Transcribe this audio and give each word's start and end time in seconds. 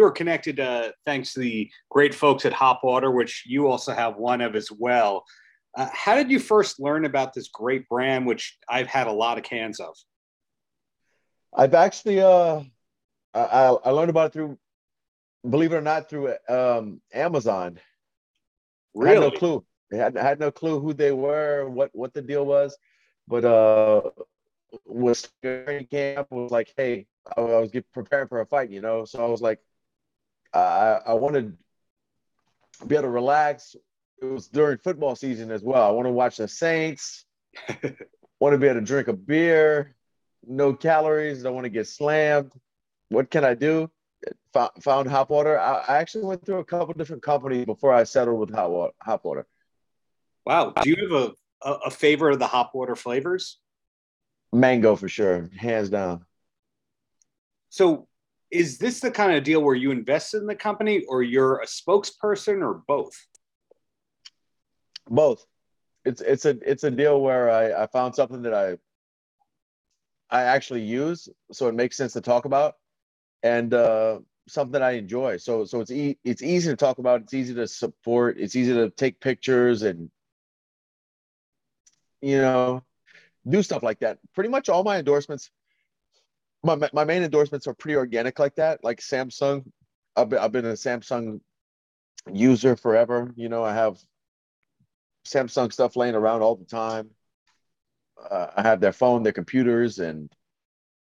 We 0.00 0.04
were 0.04 0.12
connected 0.12 0.58
uh, 0.58 0.92
thanks 1.04 1.34
to 1.34 1.40
the 1.40 1.70
great 1.90 2.14
folks 2.14 2.46
at 2.46 2.54
Hop 2.54 2.80
Water, 2.82 3.10
which 3.10 3.44
you 3.46 3.68
also 3.68 3.92
have 3.92 4.16
one 4.16 4.40
of 4.40 4.56
as 4.56 4.72
well. 4.72 5.26
Uh, 5.76 5.88
how 5.92 6.14
did 6.14 6.30
you 6.30 6.38
first 6.38 6.80
learn 6.80 7.04
about 7.04 7.34
this 7.34 7.48
great 7.48 7.86
brand, 7.86 8.24
which 8.24 8.56
I've 8.66 8.86
had 8.86 9.08
a 9.08 9.12
lot 9.12 9.36
of 9.36 9.44
cans 9.44 9.78
of? 9.78 9.94
I've 11.54 11.74
actually 11.74 12.22
uh, 12.22 12.62
I, 13.34 13.76
I 13.84 13.90
learned 13.90 14.08
about 14.08 14.28
it 14.28 14.32
through, 14.32 14.58
believe 15.46 15.74
it 15.74 15.76
or 15.76 15.82
not, 15.82 16.08
through 16.08 16.34
um, 16.48 17.02
Amazon. 17.12 17.78
Really? 18.94 19.18
I 19.18 19.20
had 19.24 19.32
no 19.34 19.38
clue. 19.38 19.64
I 19.92 19.96
had, 19.96 20.16
I 20.16 20.22
had 20.22 20.40
no 20.40 20.50
clue 20.50 20.80
who 20.80 20.94
they 20.94 21.12
were, 21.12 21.68
what 21.68 21.90
what 21.92 22.14
the 22.14 22.22
deal 22.22 22.46
was, 22.46 22.74
but 23.28 23.44
uh, 23.44 24.00
was 24.86 25.28
training 25.42 25.88
camp 25.90 26.28
was 26.30 26.50
like, 26.50 26.72
hey, 26.74 27.06
I, 27.36 27.42
I 27.42 27.60
was 27.60 27.70
get, 27.70 27.84
preparing 27.92 28.28
for 28.28 28.40
a 28.40 28.46
fight, 28.46 28.70
you 28.70 28.80
know. 28.80 29.04
So 29.04 29.22
I 29.22 29.28
was 29.28 29.42
like, 29.42 29.60
I 30.52 31.00
I 31.06 31.14
wanted 31.14 31.56
to 32.80 32.86
be 32.86 32.94
able 32.94 33.04
to 33.04 33.10
relax. 33.10 33.76
It 34.20 34.26
was 34.26 34.48
during 34.48 34.78
football 34.78 35.16
season 35.16 35.50
as 35.50 35.62
well. 35.62 35.86
I 35.86 35.90
want 35.92 36.06
to 36.06 36.12
watch 36.12 36.36
the 36.36 36.48
Saints. 36.48 37.24
want 38.40 38.54
to 38.54 38.58
be 38.58 38.66
able 38.66 38.80
to 38.80 38.86
drink 38.86 39.08
a 39.08 39.12
beer. 39.12 39.94
No 40.46 40.74
calories. 40.74 41.42
Don't 41.42 41.54
want 41.54 41.64
to 41.64 41.70
get 41.70 41.86
slammed. 41.86 42.52
What 43.08 43.30
can 43.30 43.44
I 43.44 43.54
do? 43.54 43.90
Found, 44.52 44.70
found 44.82 45.08
hop 45.08 45.30
water. 45.30 45.58
I, 45.58 45.84
I 45.88 45.96
actually 45.98 46.24
went 46.24 46.44
through 46.44 46.58
a 46.58 46.64
couple 46.64 46.92
different 46.94 47.22
companies 47.22 47.64
before 47.64 47.92
I 47.92 48.04
settled 48.04 48.38
with 48.38 48.54
hot 48.54 48.70
water. 48.70 48.92
Hop 49.02 49.24
water. 49.24 49.46
Wow. 50.44 50.72
Do 50.82 50.90
you 50.90 50.96
have 50.96 51.12
a, 51.12 51.68
a, 51.68 51.72
a 51.86 51.90
favorite 51.90 52.34
of 52.34 52.38
the 52.38 52.46
hop 52.46 52.74
water 52.74 52.96
flavors? 52.96 53.58
Mango 54.52 54.96
for 54.96 55.08
sure, 55.08 55.48
hands 55.56 55.90
down. 55.90 56.24
So 57.68 58.08
is 58.50 58.78
this 58.78 59.00
the 59.00 59.10
kind 59.10 59.32
of 59.36 59.44
deal 59.44 59.62
where 59.62 59.74
you 59.74 59.90
invest 59.90 60.34
in 60.34 60.46
the 60.46 60.54
company 60.54 61.04
or 61.08 61.22
you're 61.22 61.60
a 61.60 61.66
spokesperson 61.66 62.62
or 62.62 62.82
both? 62.86 63.14
Both. 65.08 65.46
It's 66.04 66.20
it's 66.20 66.44
a 66.44 66.56
it's 66.68 66.84
a 66.84 66.90
deal 66.90 67.20
where 67.20 67.50
I, 67.50 67.82
I 67.82 67.86
found 67.86 68.14
something 68.14 68.42
that 68.42 68.54
I 68.54 68.76
I 70.30 70.44
actually 70.44 70.82
use, 70.82 71.28
so 71.52 71.68
it 71.68 71.74
makes 71.74 71.96
sense 71.96 72.12
to 72.14 72.20
talk 72.20 72.44
about, 72.44 72.76
and 73.42 73.74
uh, 73.74 74.20
something 74.48 74.80
I 74.80 74.92
enjoy. 74.92 75.36
So 75.36 75.64
so 75.64 75.80
it's 75.80 75.90
e- 75.90 76.18
it's 76.24 76.42
easy 76.42 76.70
to 76.70 76.76
talk 76.76 76.98
about. 76.98 77.22
It's 77.22 77.34
easy 77.34 77.54
to 77.54 77.66
support. 77.66 78.38
It's 78.38 78.56
easy 78.56 78.72
to 78.74 78.90
take 78.90 79.20
pictures 79.20 79.82
and 79.82 80.10
you 82.22 82.38
know 82.38 82.82
do 83.48 83.62
stuff 83.62 83.82
like 83.82 84.00
that. 84.00 84.18
Pretty 84.34 84.50
much 84.50 84.68
all 84.68 84.84
my 84.84 84.98
endorsements, 84.98 85.50
my 86.62 86.76
my 86.92 87.04
main 87.04 87.22
endorsements 87.22 87.66
are 87.66 87.74
pretty 87.74 87.96
organic 87.96 88.38
like 88.38 88.56
that. 88.56 88.84
Like 88.84 89.00
Samsung, 89.00 89.64
I've 90.16 90.28
been, 90.28 90.38
I've 90.38 90.52
been 90.52 90.66
a 90.66 90.72
Samsung 90.72 91.40
user 92.30 92.76
forever. 92.76 93.32
You 93.36 93.48
know, 93.48 93.64
I 93.64 93.74
have 93.74 93.98
Samsung 95.26 95.72
stuff 95.72 95.96
laying 95.96 96.14
around 96.14 96.42
all 96.42 96.56
the 96.56 96.64
time. 96.64 97.10
Uh, 98.30 98.48
I 98.56 98.62
have 98.62 98.80
their 98.80 98.92
phone, 98.92 99.22
their 99.22 99.32
computers, 99.32 99.98
and 99.98 100.30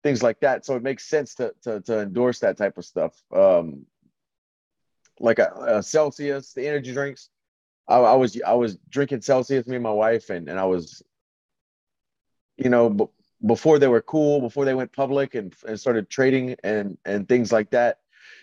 things 0.03 0.23
like 0.23 0.41
that. 0.41 0.67
So 0.67 0.75
it 0.77 0.83
makes 0.83 1.05
sense 1.05 1.35
to 1.37 1.53
to, 1.63 1.81
to 1.83 2.01
endorse 2.01 2.41
that 2.41 2.57
type 2.57 2.79
of 2.79 2.85
stuff. 2.85 3.15
Um, 3.33 3.87
like 5.21 5.39
a, 5.39 5.53
a 5.67 5.83
Celsius, 5.83 6.53
the 6.53 6.67
energy 6.67 6.93
drinks. 6.93 7.31
I, 7.89 7.99
I, 7.99 8.15
was 8.15 8.41
I 8.43 8.55
was 8.55 8.77
drinking 8.89 9.23
Celsius, 9.23 9.67
me 9.67 9.77
and 9.77 9.83
my 9.83 9.93
wife, 9.93 10.31
and 10.31 10.49
and 10.49 10.59
I 10.59 10.65
was 10.65 11.03
you 12.57 12.71
know, 12.71 13.11
before 13.45 13.79
they 13.79 13.89
were 13.89 14.03
cool, 14.03 14.41
before 14.41 14.65
they 14.65 14.75
went 14.75 14.93
public 14.93 15.35
and, 15.35 15.55
and 15.67 15.79
started 15.79 16.09
trading 16.09 16.57
and 16.65 16.97
and 17.05 17.29
things 17.29 17.53
like 17.53 17.71
that. 17.71 17.99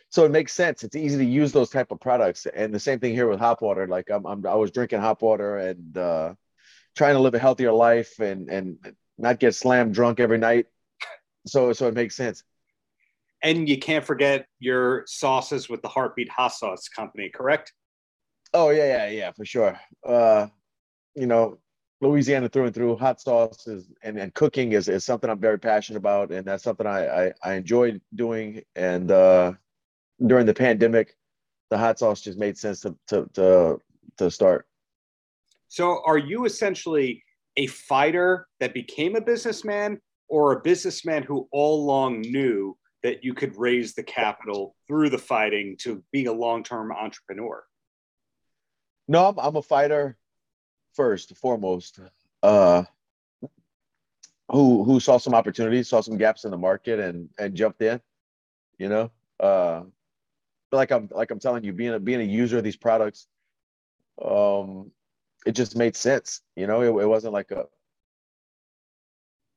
So 0.10 0.26
it 0.26 0.32
makes 0.32 0.54
sense. 0.54 0.84
It's 0.84 0.96
easy 0.96 1.18
to 1.18 1.26
use 1.26 1.52
those 1.52 1.72
type 1.72 1.92
of 1.92 2.00
products. 2.00 2.46
And 2.46 2.74
the 2.74 2.80
same 2.80 3.00
thing 3.00 3.14
here 3.14 3.28
with 3.28 3.40
hop 3.40 3.62
water. 3.62 3.88
Like 3.88 4.12
I'm, 4.12 4.26
I'm 4.26 4.46
I 4.46 4.56
was 4.56 4.72
drinking 4.72 5.00
hop 5.00 5.22
water 5.22 5.58
and 5.58 5.98
uh, 5.98 6.34
trying 6.96 7.16
to 7.16 7.20
live 7.20 7.34
a 7.34 7.40
healthier 7.40 7.72
life 7.72 8.20
and 8.20 8.50
and 8.50 8.78
not 9.18 9.40
get 9.40 9.56
slammed 9.56 9.94
drunk 9.94 10.20
every 10.20 10.38
night. 10.38 10.68
So 11.48 11.74
so 11.74 11.88
it 11.88 11.96
makes 11.96 12.16
sense. 12.16 12.44
And 13.42 13.68
you 13.68 13.78
can't 13.78 14.06
forget 14.06 14.46
your 14.60 15.04
sauces 15.06 15.68
with 15.68 15.82
the 15.82 15.90
Heartbeat 15.90 16.30
Hot 16.30 16.54
Sauce 16.54 16.88
Company, 16.88 17.30
correct? 17.30 17.74
Oh 18.54 18.70
yeah, 18.70 18.86
yeah, 18.86 19.10
yeah, 19.10 19.32
for 19.32 19.46
sure. 19.46 19.80
Uh, 20.08 20.48
you 21.16 21.26
know, 21.26 21.58
Louisiana 22.04 22.50
through 22.50 22.66
and 22.66 22.76
through. 22.76 22.96
Hot 22.98 23.20
sauces 23.20 23.88
and, 24.04 24.18
and 24.18 24.34
cooking 24.34 24.74
is, 24.74 24.88
is 24.88 25.06
something 25.06 25.30
I'm 25.30 25.40
very 25.40 25.60
passionate 25.60 25.98
about, 25.98 26.32
and 26.32 26.46
that's 26.46 26.64
something 26.64 26.86
I 26.86 27.28
I, 27.28 27.34
I 27.44 27.54
enjoy 27.54 28.00
doing. 28.16 28.62
And 28.76 29.10
uh, 29.10 29.54
during 30.26 30.46
the 30.46 30.54
pandemic, 30.54 31.16
the 31.70 31.78
hot 31.78 32.00
sauce 32.00 32.22
just 32.22 32.38
made 32.38 32.58
sense 32.58 32.82
to 32.82 32.96
to 33.08 33.30
to, 33.34 33.82
to 34.18 34.32
start. 34.32 34.68
So, 35.70 36.02
are 36.06 36.18
you 36.18 36.46
essentially 36.46 37.24
a 37.58 37.68
fighter 37.68 38.48
that 38.60 38.74
became 38.74 39.16
a 39.16 39.22
businessman, 39.22 40.00
or 40.28 40.54
a 40.54 40.62
businessman 40.62 41.24
who 41.24 41.48
all 41.52 41.84
along 41.84 42.22
knew 42.22 42.78
that 43.04 43.24
you 43.24 43.34
could 43.34 43.56
raise 43.58 43.94
the 43.94 44.04
capital 44.04 44.76
through 44.88 45.10
the 45.10 45.18
fighting 45.18 45.76
to 45.82 46.04
be 46.12 46.26
a 46.26 46.34
long 46.34 46.64
term 46.64 46.92
entrepreneur? 46.92 47.64
No, 49.08 49.28
I'm, 49.28 49.40
I'm 49.40 49.56
a 49.56 49.62
fighter 49.62 50.18
first 50.94 51.36
foremost, 51.38 52.00
uh, 52.42 52.84
who 54.50 54.84
who 54.84 55.00
saw 55.00 55.18
some 55.18 55.34
opportunities, 55.34 55.90
saw 55.90 56.02
some 56.02 56.18
gaps 56.18 56.46
in 56.46 56.52
the 56.52 56.58
market, 56.58 57.00
and 57.00 57.30
and 57.40 57.56
jumped 57.56 57.82
in. 57.82 58.02
You 58.78 58.90
know, 58.90 59.12
uh, 59.40 59.84
like 60.72 60.92
I'm 60.92 61.10
like 61.12 61.32
I'm 61.32 61.40
telling 61.40 61.64
you, 61.64 61.74
being 61.74 61.94
a 61.94 62.00
being 62.00 62.22
a 62.22 62.24
user 62.24 62.58
of 62.58 62.64
these 62.64 62.76
products, 62.76 63.28
um, 64.24 64.92
it 65.46 65.54
just 65.54 65.76
made 65.76 65.96
sense. 65.96 66.42
You 66.56 66.68
know, 66.68 66.82
it, 66.82 67.04
it 67.04 67.08
wasn't 67.08 67.34
like 67.34 67.52
a 67.52 67.66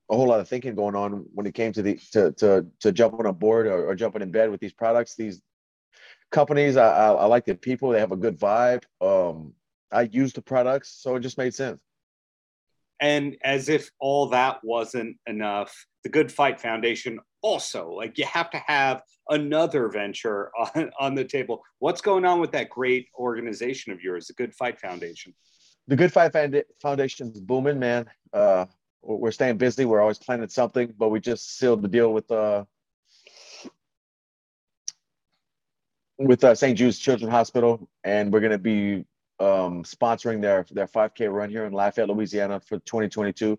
a 0.09 0.17
whole 0.17 0.29
lot 0.29 0.41
of 0.41 0.49
thinking 0.49 0.75
going 0.75 0.95
on 0.95 1.25
when 1.35 1.47
it 1.47 1.55
came 1.55 1.73
to 1.73 1.83
the 1.83 1.97
to 2.13 2.33
to 2.33 2.67
to 2.81 2.93
jumping 2.93 3.27
on 3.27 3.35
board 3.35 3.67
or, 3.67 3.89
or 3.89 3.95
jumping 3.95 4.23
in 4.23 4.31
bed 4.31 4.51
with 4.51 4.61
these 4.61 4.73
products. 4.73 5.17
These 5.17 5.43
companies, 6.31 6.77
I, 6.77 6.89
I, 6.89 7.13
I 7.13 7.25
like 7.27 7.45
the 7.45 7.55
people; 7.55 7.91
they 7.91 8.01
have 8.01 8.13
a 8.13 8.17
good 8.17 8.39
vibe. 8.39 8.85
Um, 9.01 9.55
I 9.97 10.03
used 10.13 10.37
the 10.37 10.43
products, 10.43 10.91
so 11.01 11.17
it 11.17 11.21
just 11.21 11.39
made 11.39 11.55
sense. 11.55 11.81
And 13.01 13.37
as 13.43 13.71
if 13.71 13.91
all 13.99 14.29
that 14.29 14.59
wasn't 14.63 15.17
enough, 15.27 15.75
the 16.03 16.11
Good 16.11 16.31
Fight 16.31 16.61
Foundation 16.61 17.19
also, 17.41 17.91
like 17.91 18.19
you 18.19 18.27
have 18.27 18.51
to 18.51 18.59
have 18.67 19.03
another 19.31 19.89
venture 19.89 20.51
on, 20.75 20.91
on 21.01 21.15
the 21.15 21.25
table. 21.25 21.63
What's 21.79 22.03
going 22.03 22.27
on 22.27 22.41
with 22.41 22.53
that 22.53 22.69
great 22.69 23.09
organization 23.19 23.91
of 23.93 24.03
yours, 24.03 24.27
the 24.27 24.35
Good 24.35 24.55
Fight 24.55 24.79
Foundation? 24.79 25.35
The 25.89 25.97
Good 25.97 26.13
Fight 26.13 26.33
Foundation 26.83 27.33
is 27.33 27.41
booming, 27.41 27.79
man. 27.79 28.07
Uh, 28.35 28.67
we're 29.01 29.31
staying 29.31 29.57
busy. 29.57 29.87
We're 29.87 30.03
always 30.03 30.19
planning 30.19 30.49
something, 30.49 30.93
but 30.99 31.09
we 31.09 31.21
just 31.21 31.57
sealed 31.57 31.81
the 31.81 31.89
deal 31.89 32.13
with 32.13 32.31
uh, 32.31 32.65
with 36.19 36.45
uh, 36.45 36.55
St. 36.55 36.77
Jude's 36.77 36.99
Children's 36.99 37.33
Hospital, 37.33 37.89
and 38.05 38.33
we're 38.33 38.41
going 38.41 38.53
to 38.53 38.59
be 38.59 39.05
um, 39.39 39.83
sponsoring 39.85 40.41
their 40.41 40.67
their 40.71 40.87
5K 40.87 41.33
run 41.33 41.51
here 41.51 41.65
in 41.65 41.73
Lafayette, 41.73 42.09
Louisiana 42.09 42.61
for 42.61 42.79
2022. 42.79 43.59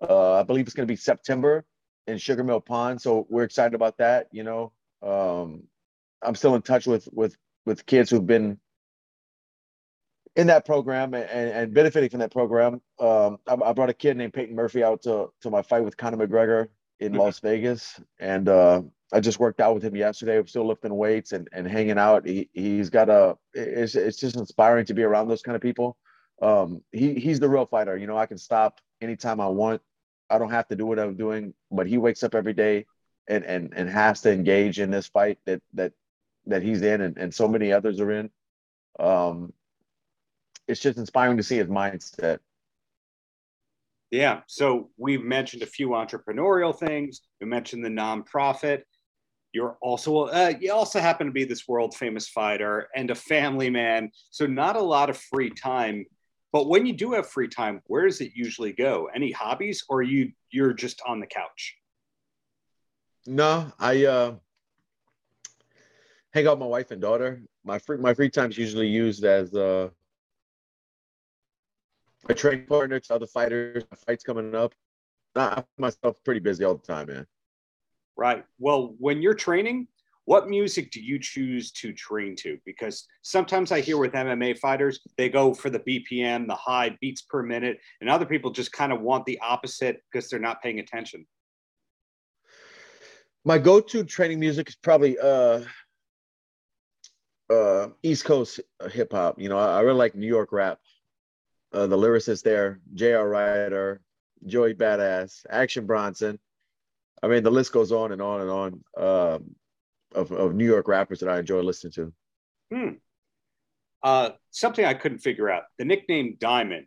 Uh, 0.00 0.34
I 0.34 0.42
believe 0.42 0.66
it's 0.66 0.74
going 0.74 0.86
to 0.86 0.92
be 0.92 0.96
September 0.96 1.64
in 2.06 2.18
Sugar 2.18 2.44
Mill 2.44 2.60
Pond, 2.60 3.00
so 3.00 3.26
we're 3.28 3.44
excited 3.44 3.74
about 3.74 3.98
that. 3.98 4.28
You 4.32 4.44
know, 4.44 4.72
um, 5.02 5.64
I'm 6.22 6.34
still 6.34 6.54
in 6.54 6.62
touch 6.62 6.86
with 6.86 7.08
with 7.12 7.36
with 7.66 7.86
kids 7.86 8.10
who've 8.10 8.26
been 8.26 8.58
in 10.36 10.46
that 10.46 10.64
program 10.64 11.14
and, 11.14 11.24
and 11.24 11.74
benefiting 11.74 12.08
from 12.08 12.20
that 12.20 12.30
program. 12.30 12.80
Um, 13.00 13.38
I, 13.46 13.56
I, 13.64 13.72
brought 13.72 13.90
a 13.90 13.94
kid 13.94 14.16
named 14.16 14.32
Peyton 14.32 14.54
Murphy 14.54 14.84
out 14.84 15.02
to 15.02 15.30
to 15.42 15.50
my 15.50 15.62
fight 15.62 15.84
with 15.84 15.96
Conor 15.96 16.26
McGregor 16.26 16.68
in 17.00 17.12
mm-hmm. 17.12 17.20
Las 17.20 17.40
Vegas, 17.40 18.00
and 18.20 18.48
uh, 18.48 18.82
I 19.12 19.20
just 19.20 19.40
worked 19.40 19.60
out 19.60 19.74
with 19.74 19.82
him 19.82 19.96
yesterday. 19.96 20.38
We're 20.38 20.46
still 20.46 20.66
lifting 20.66 20.94
weights 20.94 21.32
and, 21.32 21.48
and 21.52 21.66
hanging 21.66 21.98
out. 21.98 22.26
He 22.26 22.48
he's 22.52 22.90
got 22.90 23.08
a 23.08 23.36
it's 23.54 23.94
it's 23.94 24.18
just 24.18 24.36
inspiring 24.36 24.84
to 24.86 24.94
be 24.94 25.02
around 25.02 25.28
those 25.28 25.42
kind 25.42 25.56
of 25.56 25.62
people. 25.62 25.96
Um, 26.42 26.82
he 26.92 27.14
he's 27.14 27.40
the 27.40 27.48
real 27.48 27.66
fighter. 27.66 27.96
You 27.96 28.06
know, 28.06 28.18
I 28.18 28.26
can 28.26 28.38
stop 28.38 28.80
anytime 29.00 29.40
I 29.40 29.48
want. 29.48 29.80
I 30.28 30.38
don't 30.38 30.50
have 30.50 30.68
to 30.68 30.76
do 30.76 30.84
what 30.84 30.98
I'm 30.98 31.16
doing, 31.16 31.54
but 31.70 31.86
he 31.86 31.96
wakes 31.96 32.22
up 32.22 32.34
every 32.34 32.52
day 32.52 32.86
and 33.28 33.44
and 33.44 33.72
and 33.74 33.88
has 33.88 34.20
to 34.22 34.32
engage 34.32 34.78
in 34.78 34.90
this 34.90 35.06
fight 35.06 35.38
that 35.46 35.62
that 35.74 35.92
that 36.46 36.62
he's 36.62 36.82
in 36.82 37.00
and, 37.00 37.16
and 37.16 37.32
so 37.32 37.48
many 37.48 37.72
others 37.72 38.00
are 38.00 38.10
in. 38.10 38.30
Um, 38.98 39.52
it's 40.66 40.80
just 40.80 40.98
inspiring 40.98 41.38
to 41.38 41.42
see 41.42 41.56
his 41.56 41.68
mindset. 41.68 42.38
Yeah. 44.10 44.40
So 44.46 44.90
we've 44.96 45.22
mentioned 45.22 45.62
a 45.62 45.66
few 45.66 45.88
entrepreneurial 45.90 46.76
things. 46.76 47.20
We 47.40 47.46
mentioned 47.46 47.84
the 47.84 47.90
nonprofit. 47.90 48.82
You're 49.58 49.76
also 49.80 50.26
uh, 50.26 50.52
you 50.60 50.72
also 50.72 51.00
happen 51.00 51.26
to 51.26 51.32
be 51.32 51.42
this 51.42 51.66
world 51.66 51.92
famous 51.92 52.28
fighter 52.28 52.86
and 52.94 53.10
a 53.10 53.14
family 53.16 53.70
man, 53.70 54.12
so 54.30 54.46
not 54.46 54.76
a 54.76 54.80
lot 54.80 55.10
of 55.10 55.16
free 55.16 55.50
time. 55.50 56.06
But 56.52 56.68
when 56.68 56.86
you 56.86 56.92
do 56.92 57.10
have 57.14 57.28
free 57.28 57.48
time, 57.48 57.82
where 57.86 58.06
does 58.06 58.20
it 58.20 58.30
usually 58.36 58.72
go? 58.72 59.08
Any 59.12 59.32
hobbies, 59.32 59.84
or 59.88 60.02
you 60.02 60.30
you're 60.52 60.72
just 60.74 61.02
on 61.04 61.18
the 61.18 61.26
couch? 61.26 61.76
No, 63.26 63.72
I 63.80 64.04
uh, 64.04 64.34
hang 66.30 66.46
out 66.46 66.52
with 66.52 66.60
my 66.60 66.66
wife 66.66 66.92
and 66.92 67.00
daughter. 67.00 67.42
My 67.64 67.80
free 67.80 67.96
my 67.96 68.14
free 68.14 68.30
time 68.30 68.50
is 68.50 68.58
usually 68.58 68.86
used 68.86 69.24
as 69.24 69.52
uh, 69.54 69.88
a 72.28 72.34
training 72.34 72.66
partner 72.66 73.00
to 73.00 73.14
other 73.16 73.26
fighters. 73.26 73.82
Fights 74.06 74.22
coming 74.22 74.54
up. 74.54 74.72
I 75.34 75.64
myself 75.78 76.22
pretty 76.22 76.38
busy 76.38 76.62
all 76.62 76.76
the 76.76 76.86
time, 76.86 77.08
man. 77.08 77.26
Right. 78.18 78.44
Well, 78.58 78.96
when 78.98 79.22
you're 79.22 79.32
training, 79.32 79.86
what 80.24 80.48
music 80.48 80.90
do 80.90 81.00
you 81.00 81.20
choose 81.20 81.70
to 81.70 81.92
train 81.92 82.34
to? 82.36 82.58
Because 82.66 83.06
sometimes 83.22 83.70
I 83.70 83.80
hear 83.80 83.96
with 83.96 84.12
MMA 84.12 84.58
fighters, 84.58 85.00
they 85.16 85.28
go 85.28 85.54
for 85.54 85.70
the 85.70 85.78
BPM, 85.78 86.48
the 86.48 86.56
high 86.56 86.98
beats 87.00 87.22
per 87.22 87.44
minute, 87.44 87.78
and 88.00 88.10
other 88.10 88.26
people 88.26 88.50
just 88.50 88.72
kind 88.72 88.92
of 88.92 89.00
want 89.00 89.24
the 89.24 89.38
opposite 89.40 90.02
because 90.10 90.28
they're 90.28 90.40
not 90.40 90.60
paying 90.60 90.80
attention. 90.80 91.26
My 93.44 93.56
go-to 93.56 94.02
training 94.02 94.40
music 94.40 94.68
is 94.68 94.74
probably 94.74 95.16
uh, 95.18 95.60
uh, 97.48 97.88
East 98.02 98.24
Coast 98.24 98.60
hip 98.90 99.12
hop. 99.12 99.40
You 99.40 99.48
know, 99.48 99.58
I, 99.58 99.78
I, 99.78 99.80
really 99.80 99.96
like 99.96 100.16
New 100.16 100.26
York 100.26 100.50
rap. 100.50 100.80
Uh, 101.72 101.86
the 101.86 101.96
lyricists 101.96 102.42
there, 102.42 102.80
J.R. 102.94 103.28
Writer, 103.28 104.02
Joey 104.44 104.74
Badass, 104.74 105.46
Action 105.48 105.86
Bronson. 105.86 106.38
I 107.22 107.28
mean, 107.28 107.42
the 107.42 107.50
list 107.50 107.72
goes 107.72 107.92
on 107.92 108.12
and 108.12 108.22
on 108.22 108.40
and 108.40 108.50
on 108.50 108.72
um, 108.96 109.54
of, 110.14 110.32
of 110.32 110.54
New 110.54 110.66
York 110.66 110.88
rappers 110.88 111.20
that 111.20 111.28
I 111.28 111.38
enjoy 111.38 111.60
listening 111.60 111.92
to. 111.92 112.12
Hmm. 112.72 112.88
Uh, 114.02 114.30
something 114.50 114.84
I 114.84 114.94
couldn't 114.94 115.18
figure 115.18 115.50
out 115.50 115.64
the 115.78 115.84
nickname 115.84 116.36
Diamond. 116.38 116.86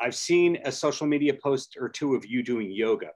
I've 0.00 0.14
seen 0.14 0.58
a 0.64 0.72
social 0.72 1.06
media 1.06 1.34
post 1.34 1.76
or 1.78 1.88
two 1.88 2.14
of 2.14 2.24
you 2.24 2.42
doing 2.42 2.70
yoga. 2.70 3.10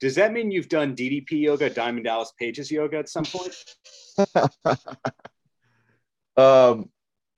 Does 0.00 0.14
that 0.16 0.32
mean 0.32 0.50
you've 0.50 0.68
done 0.68 0.96
DDP 0.96 1.42
yoga, 1.42 1.70
Diamond 1.70 2.04
Dallas 2.04 2.32
Page's 2.38 2.70
yoga 2.70 2.98
at 2.98 3.08
some 3.08 3.24
point? 3.24 3.54
um, 6.36 6.90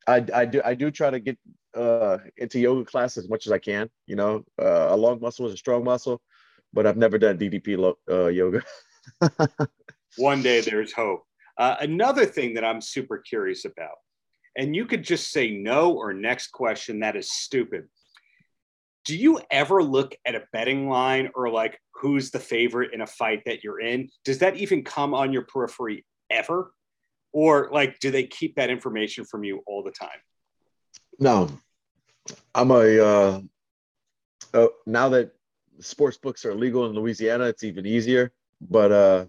I, 0.06 0.24
I 0.34 0.44
do 0.44 0.62
I 0.64 0.74
do 0.74 0.90
try 0.90 1.10
to 1.10 1.20
get 1.20 1.38
uh, 1.74 2.18
into 2.36 2.58
yoga 2.58 2.84
class 2.84 3.16
as 3.16 3.28
much 3.28 3.46
as 3.46 3.52
I 3.52 3.58
can. 3.58 3.88
You 4.06 4.16
know, 4.16 4.44
uh, 4.60 4.88
a 4.90 4.96
long 4.96 5.20
muscle 5.20 5.46
is 5.46 5.54
a 5.54 5.58
strong 5.58 5.84
muscle, 5.84 6.20
but 6.72 6.86
I've 6.86 6.96
never 6.96 7.18
done 7.18 7.38
DDP 7.38 7.76
lo- 7.76 7.98
uh, 8.10 8.26
yoga. 8.28 8.62
One 10.16 10.42
day 10.42 10.60
there's 10.60 10.92
hope. 10.92 11.24
Uh, 11.56 11.76
another 11.80 12.24
thing 12.24 12.54
that 12.54 12.64
I'm 12.64 12.80
super 12.80 13.18
curious 13.18 13.64
about, 13.64 13.96
and 14.56 14.74
you 14.74 14.86
could 14.86 15.02
just 15.02 15.32
say 15.32 15.50
no 15.50 15.92
or 15.92 16.12
next 16.12 16.48
question, 16.48 17.00
that 17.00 17.16
is 17.16 17.30
stupid. 17.30 17.88
Do 19.04 19.16
you 19.16 19.40
ever 19.50 19.82
look 19.82 20.14
at 20.26 20.34
a 20.34 20.44
betting 20.52 20.88
line 20.88 21.30
or 21.34 21.48
like 21.48 21.80
who's 21.94 22.30
the 22.30 22.38
favorite 22.38 22.92
in 22.92 23.00
a 23.00 23.06
fight 23.06 23.42
that 23.46 23.64
you're 23.64 23.80
in? 23.80 24.10
Does 24.24 24.38
that 24.38 24.56
even 24.56 24.84
come 24.84 25.14
on 25.14 25.32
your 25.32 25.42
periphery 25.42 26.04
ever? 26.30 26.72
Or 27.32 27.68
like, 27.72 27.98
do 28.00 28.10
they 28.10 28.24
keep 28.24 28.56
that 28.56 28.70
information 28.70 29.24
from 29.24 29.44
you 29.44 29.62
all 29.66 29.82
the 29.82 29.90
time? 29.90 30.08
No, 31.18 31.48
I'm 32.54 32.70
a 32.70 32.98
uh, 33.00 33.40
uh, 34.54 34.66
now 34.86 35.08
that 35.10 35.32
sports 35.80 36.16
books 36.16 36.44
are 36.44 36.54
legal 36.54 36.86
in 36.86 36.92
Louisiana, 36.92 37.44
it's 37.44 37.64
even 37.64 37.86
easier. 37.86 38.32
But 38.60 38.92
uh, 38.92 39.26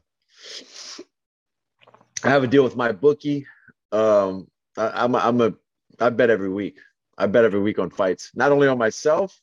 I 2.23 2.29
have 2.29 2.43
a 2.43 2.47
deal 2.47 2.63
with 2.63 2.75
my 2.75 2.91
bookie. 2.91 3.45
Um, 3.91 4.47
I, 4.77 5.03
I'm 5.03 5.15
a, 5.15 5.17
I'm 5.19 5.41
a 5.41 5.53
I 5.99 6.09
bet 6.09 6.29
every 6.29 6.49
week. 6.49 6.79
I 7.17 7.27
bet 7.27 7.43
every 7.43 7.59
week 7.59 7.79
on 7.79 7.89
fights, 7.89 8.31
not 8.33 8.51
only 8.51 8.67
on 8.67 8.77
myself, 8.77 9.37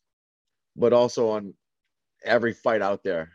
but 0.76 0.92
also 0.92 1.30
on 1.30 1.54
every 2.24 2.52
fight 2.52 2.82
out 2.82 3.02
there. 3.02 3.30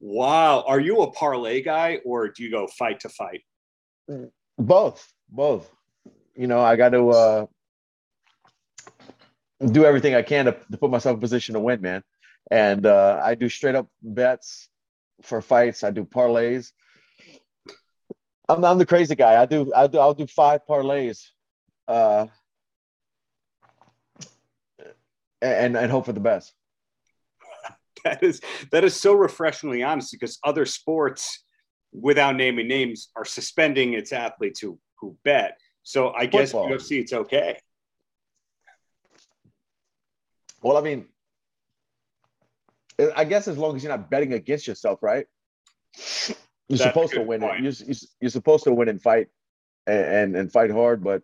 Wow, 0.00 0.64
are 0.66 0.80
you 0.80 1.02
a 1.02 1.10
parlay 1.10 1.62
guy 1.62 2.00
or 2.04 2.28
do 2.28 2.42
you 2.42 2.50
go 2.50 2.66
fight 2.78 3.00
to 3.00 3.08
fight? 3.08 3.42
Both, 4.58 5.12
both. 5.28 5.70
You 6.36 6.46
know, 6.46 6.60
I 6.60 6.76
got 6.76 6.90
to 6.90 7.10
uh, 7.10 7.46
do 9.72 9.84
everything 9.84 10.14
I 10.14 10.22
can 10.22 10.46
to, 10.46 10.56
to 10.70 10.78
put 10.78 10.90
myself 10.90 11.14
in 11.14 11.20
position 11.20 11.54
to 11.54 11.60
win, 11.60 11.80
man. 11.80 12.02
And 12.50 12.86
uh, 12.86 13.20
I 13.22 13.34
do 13.34 13.48
straight 13.48 13.74
up 13.74 13.88
bets 14.02 14.68
for 15.22 15.42
fights. 15.42 15.84
I 15.84 15.90
do 15.90 16.04
parlays. 16.04 16.72
I'm, 18.48 18.64
I'm 18.64 18.78
the 18.78 18.86
crazy 18.86 19.14
guy. 19.14 19.40
I 19.40 19.46
do 19.46 19.70
I 19.74 19.86
do 19.86 19.98
I'll 19.98 20.14
do 20.14 20.26
five 20.26 20.62
parlays, 20.68 21.26
uh, 21.86 22.26
and 25.42 25.76
and 25.76 25.90
hope 25.90 26.06
for 26.06 26.12
the 26.12 26.20
best. 26.20 26.52
That 28.04 28.22
is 28.22 28.40
that 28.70 28.84
is 28.84 28.94
so 28.94 29.12
refreshingly 29.12 29.82
honest 29.82 30.12
because 30.12 30.38
other 30.44 30.64
sports, 30.66 31.42
without 31.92 32.36
naming 32.36 32.68
names, 32.68 33.08
are 33.16 33.24
suspending 33.24 33.94
its 33.94 34.12
athletes 34.12 34.60
who 34.60 34.78
who 35.00 35.16
bet. 35.24 35.58
So 35.82 36.14
I 36.14 36.28
Football. 36.28 36.68
guess 36.68 36.88
UFC 36.88 37.00
it's 37.00 37.12
okay. 37.12 37.58
Well, 40.62 40.76
I 40.76 40.80
mean, 40.80 41.06
I 43.16 43.24
guess 43.24 43.48
as 43.48 43.58
long 43.58 43.76
as 43.76 43.82
you're 43.82 43.92
not 43.92 44.10
betting 44.10 44.32
against 44.32 44.66
yourself, 44.66 45.02
right? 45.02 45.26
You're 46.68 46.78
That's 46.78 46.82
supposed 46.82 47.14
to 47.14 47.22
win 47.22 47.40
point. 47.40 47.64
it. 47.64 47.80
You're, 47.86 47.96
you're 48.20 48.30
supposed 48.30 48.64
to 48.64 48.72
win 48.72 48.88
and 48.88 49.00
fight 49.00 49.28
and, 49.86 50.04
and, 50.04 50.36
and 50.36 50.52
fight 50.52 50.70
hard, 50.70 51.02
but 51.02 51.22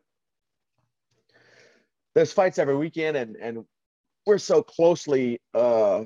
there's 2.14 2.32
fights 2.32 2.58
every 2.58 2.76
weekend, 2.76 3.16
and 3.16 3.36
and 3.36 3.64
we're 4.24 4.38
so 4.38 4.62
closely 4.62 5.40
uh, 5.52 6.04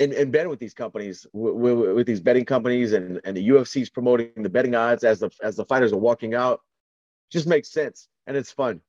in, 0.00 0.12
in 0.12 0.30
betting 0.30 0.50
with 0.50 0.58
these 0.58 0.74
companies, 0.74 1.26
with, 1.32 1.94
with, 1.94 2.06
these 2.06 2.20
betting 2.20 2.44
companies, 2.44 2.92
and 2.92 3.20
and 3.24 3.36
the 3.36 3.48
UFC's 3.48 3.88
promoting 3.88 4.30
the 4.36 4.48
betting 4.48 4.74
odds 4.74 5.04
as 5.04 5.20
the 5.20 5.30
as 5.42 5.56
the 5.56 5.64
fighters 5.64 5.92
are 5.92 5.98
walking 5.98 6.34
out. 6.34 6.60
Just 7.30 7.46
makes 7.46 7.70
sense, 7.70 8.08
and 8.26 8.36
it's 8.36 8.52
fun. 8.52 8.80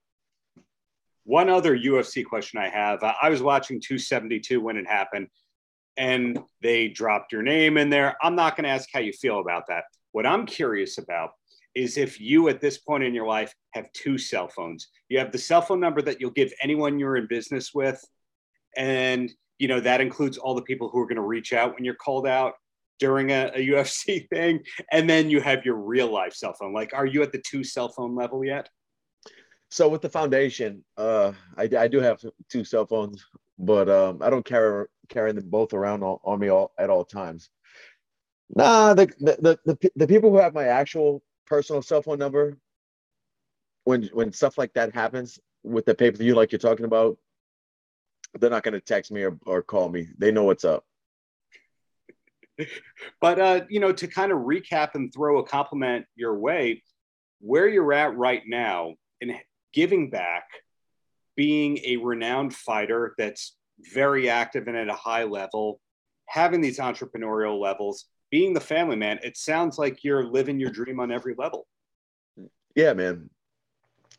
One 1.26 1.50
other 1.50 1.78
UFC 1.78 2.24
question 2.24 2.60
I 2.60 2.70
have 2.70 3.04
uh, 3.04 3.14
I 3.22 3.30
was 3.30 3.42
watching 3.42 3.82
272 3.82 4.62
when 4.62 4.78
it 4.78 4.88
happened, 4.88 5.28
and 5.98 6.40
they 6.62 6.88
dropped 6.88 7.32
your 7.32 7.42
name 7.42 7.78
in 7.78 7.90
there. 7.90 8.16
I'm 8.22 8.36
not 8.36 8.56
going 8.56 8.66
to 8.66 8.70
ask 8.70 8.88
how 8.94 9.00
you 9.00 9.12
feel 9.12 9.40
about 9.40 9.68
that. 9.68 9.86
What 10.12 10.26
I'm 10.26 10.46
curious 10.46 10.98
about 10.98 11.32
is 11.74 11.98
if 11.98 12.22
you 12.22 12.48
at 12.48 12.62
this 12.62 12.78
point 12.78 13.04
in 13.04 13.14
your 13.14 13.28
life 13.28 13.54
have 13.74 13.92
two 13.92 14.18
cell 14.18 14.48
phones. 14.48 14.88
You 15.10 15.20
have 15.20 15.32
the 15.32 15.38
cell 15.38 15.62
phone 15.62 15.80
number 15.80 16.02
that 16.04 16.22
you'll 16.22 16.32
give 16.32 16.54
anyone 16.62 16.98
you're 16.98 17.18
in 17.18 17.28
business 17.28 17.74
with, 17.74 18.04
and 18.78 19.32
you 19.60 19.68
know 19.68 19.80
that 19.80 20.02
includes 20.02 20.38
all 20.38 20.56
the 20.56 20.62
people 20.62 20.90
who 20.90 21.00
are 21.00 21.08
going 21.08 21.18
to 21.18 21.22
reach 21.22 21.54
out 21.54 21.74
when 21.76 21.84
you're 21.84 21.96
called 21.96 22.28
out 22.28 22.54
during 23.00 23.32
a, 23.32 23.52
a, 23.54 23.68
UFC 23.68 24.28
thing, 24.34 24.62
and 24.92 25.10
then 25.10 25.30
you 25.30 25.42
have 25.42 25.66
your 25.66 25.76
real 25.76 26.12
life 26.12 26.34
cell 26.34 26.54
phone. 26.54 26.74
Like, 26.74 26.94
are 26.94 27.06
you 27.06 27.22
at 27.22 27.32
the 27.32 27.42
two 27.46 27.64
cell 27.64 27.90
phone 27.90 28.16
level 28.16 28.46
yet? 28.46 28.70
So 29.76 29.90
with 29.90 30.02
the 30.02 30.10
foundation, 30.10 30.86
uh, 30.96 31.34
I, 31.58 31.68
I 31.78 31.90
do 31.90 32.00
have 32.00 32.24
two 32.50 32.64
cell 32.64 32.86
phones, 32.86 33.26
but 33.60 33.90
um, 33.90 34.20
I 34.22 34.30
don't 34.30 34.46
carry 34.46 34.86
carry 35.10 35.34
them 35.34 35.50
both 35.50 35.74
around 35.74 36.02
on, 36.02 36.18
on 36.24 36.40
me 36.40 36.48
all, 36.48 36.72
at 36.80 36.90
all 36.90 37.04
times. 37.04 37.50
Nah, 38.56 38.94
the, 38.94 39.08
the 39.20 39.60
the 39.66 39.92
the 39.98 40.08
people 40.08 40.32
who 40.32 40.38
have 40.38 40.54
my 40.54 40.64
actual 40.64 41.22
personal 41.46 41.82
cell 41.82 42.02
phone 42.02 42.20
number, 42.20 42.58
when 43.84 44.04
when 44.14 44.32
stuff 44.32 44.58
like 44.58 44.72
that 44.76 44.96
happens 44.96 45.40
with 45.62 45.84
the 45.84 45.94
pay 45.94 46.10
per 46.10 46.16
view, 46.20 46.36
like 46.36 46.54
you're 46.54 46.60
talking 46.60 46.86
about, 46.86 47.18
they're 48.40 48.50
not 48.50 48.64
going 48.64 48.76
to 48.76 48.80
text 48.80 49.12
me 49.12 49.24
or, 49.24 49.38
or 49.46 49.62
call 49.62 49.90
me. 49.90 50.08
They 50.18 50.32
know 50.32 50.44
what's 50.44 50.64
up. 50.64 50.86
but 53.20 53.40
uh, 53.40 53.66
you 53.68 53.82
know, 53.82 53.92
to 53.92 54.08
kind 54.08 54.32
of 54.32 54.38
recap 54.38 54.96
and 54.96 55.14
throw 55.14 55.40
a 55.40 55.46
compliment 55.46 56.06
your 56.16 56.40
way, 56.40 56.82
where 57.42 57.68
you're 57.68 57.92
at 57.92 58.16
right 58.16 58.44
now, 58.48 58.94
and 59.20 59.36
giving 59.76 60.10
back, 60.10 60.46
being 61.36 61.78
a 61.86 61.98
renowned 61.98 62.56
fighter 62.56 63.14
that's 63.18 63.56
very 63.94 64.30
active 64.30 64.68
and 64.68 64.78
at 64.78 64.88
a 64.88 64.94
high 64.94 65.26
level, 65.26 65.80
having 66.28 66.62
these 66.62 66.80
entrepreneurial 66.80 67.60
levels, 67.60 68.06
being 68.32 68.54
the 68.54 68.60
family 68.60 68.96
man, 68.96 69.20
it 69.22 69.38
sounds 69.38 69.78
like 69.78 70.04
you're 70.04 70.24
living 70.24 70.60
your 70.60 70.72
dream 70.72 71.00
on 71.00 71.12
every 71.12 71.36
level. 71.38 71.68
Yeah, 72.76 72.94
man. 72.94 73.30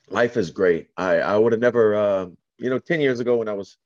Life 0.08 0.36
is 0.36 0.50
great. 0.50 0.88
I, 0.96 1.16
I 1.16 1.36
would 1.36 1.52
have 1.52 1.60
never, 1.60 1.94
uh, 1.94 2.26
you 2.58 2.70
know, 2.70 2.78
10 2.78 3.00
years 3.00 3.18
ago 3.18 3.36
when 3.36 3.48
I 3.48 3.54
was, 3.54 3.76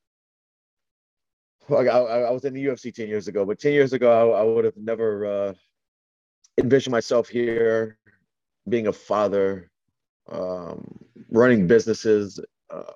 I, 1.69 1.83
I, 1.87 2.31
was 2.31 2.43
in 2.45 2.53
the 2.53 2.65
UFC 2.65 2.93
10 2.93 3.07
years 3.07 3.27
ago, 3.27 3.45
but 3.45 3.59
10 3.59 3.71
years 3.71 3.93
ago, 3.93 4.33
I, 4.33 4.41
I 4.41 4.43
would 4.43 4.65
have 4.65 4.77
never 4.77 5.25
uh, 5.25 5.53
envisioned 6.59 6.91
myself 6.91 7.29
here 7.29 7.97
being 8.67 8.87
a 8.87 8.93
father, 8.93 9.71
um, 10.29 11.00
running 11.29 11.67
businesses, 11.67 12.39
uh, 12.69 12.93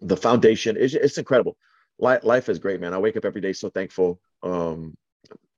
the 0.00 0.16
foundation. 0.16 0.76
It's, 0.78 0.94
it's 0.94 1.18
incredible. 1.18 1.56
Life, 1.98 2.24
life 2.24 2.48
is 2.48 2.58
great, 2.58 2.80
man. 2.80 2.94
I 2.94 2.98
wake 2.98 3.16
up 3.16 3.24
every 3.24 3.40
day 3.40 3.52
so 3.52 3.68
thankful. 3.68 4.20
Um, 4.42 4.96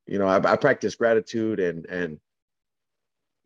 you 0.07 0.19
know, 0.19 0.27
I, 0.27 0.53
I 0.53 0.57
practice 0.57 0.95
gratitude 0.95 1.61
and 1.61 1.87
and 1.87 2.19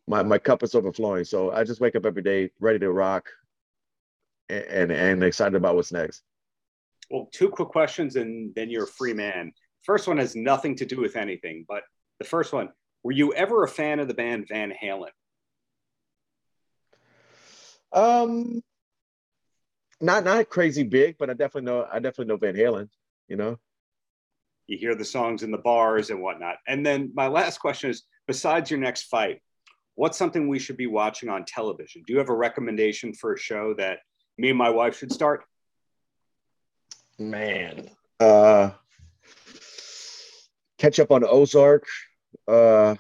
my 0.07 0.23
my 0.23 0.39
cup 0.39 0.63
is 0.63 0.75
overflowing. 0.75 1.25
So 1.25 1.53
I 1.53 1.65
just 1.65 1.81
wake 1.81 1.97
up 1.97 2.07
every 2.07 2.23
day 2.23 2.51
ready 2.61 2.79
to 2.79 2.91
rock 2.91 3.29
and, 4.49 4.65
and, 4.65 4.93
and 4.93 5.25
excited 5.25 5.55
about 5.55 5.77
what's 5.77 5.93
next. 5.93 6.23
Well, 7.11 7.29
two 7.33 7.51
quick 7.51 7.69
questions 7.69 8.17
and 8.17 8.55
then 8.55 8.71
you're 8.71 8.85
a 8.85 8.89
free 8.89 9.13
man. 9.13 9.53
First 9.83 10.09
one 10.09 10.17
has 10.17 10.35
nothing 10.35 10.75
to 10.77 10.87
do 10.87 11.01
with 11.01 11.17
anything, 11.17 11.65
but 11.69 11.83
the 12.19 12.25
first 12.25 12.53
one, 12.53 12.71
were 13.05 13.13
you 13.13 13.35
ever 13.35 13.63
a 13.63 13.69
fan 13.69 14.01
of 14.01 14.09
the 14.09 14.15
band 14.15 14.47
Van 14.49 14.73
Halen? 14.83 15.11
Um, 17.93 18.63
not 20.01 20.25
not 20.25 20.49
crazy 20.49 20.83
big, 20.83 21.17
but 21.19 21.31
I 21.31 21.35
definitely 21.35 21.71
know 21.71 21.87
I 21.91 21.97
definitely 21.97 22.27
know 22.27 22.37
Van 22.37 22.55
Halen. 22.55 22.89
You 23.29 23.37
know, 23.37 23.59
you 24.67 24.79
hear 24.79 24.95
the 24.95 25.05
songs 25.05 25.43
in 25.43 25.51
the 25.51 25.59
bars 25.59 26.11
and 26.11 26.23
whatnot. 26.23 26.57
And 26.67 26.85
then 26.85 27.13
my 27.15 27.29
last 27.29 27.59
question 27.59 27.91
is: 27.91 28.03
besides 28.27 28.71
your 28.71 28.81
next 28.81 29.05
fight, 29.05 29.41
what's 29.95 30.19
something 30.19 30.49
we 30.49 30.59
should 30.59 30.77
be 30.77 30.87
watching 30.87 31.29
on 31.29 31.45
television? 31.45 32.03
Do 32.07 32.13
you 32.13 32.19
have 32.19 32.29
a 32.29 32.37
recommendation 32.37 33.13
for 33.15 33.33
a 33.33 33.39
show 33.39 33.75
that 33.79 34.01
me 34.39 34.51
and 34.51 34.59
my 34.59 34.71
wife 34.71 34.99
should 34.99 35.13
start? 35.13 35.45
Man, 37.19 37.91
uh, 38.21 38.71
catch 40.79 41.01
up 41.01 41.11
on 41.11 41.25
Ozark. 41.25 41.87
Uh, 42.47 42.97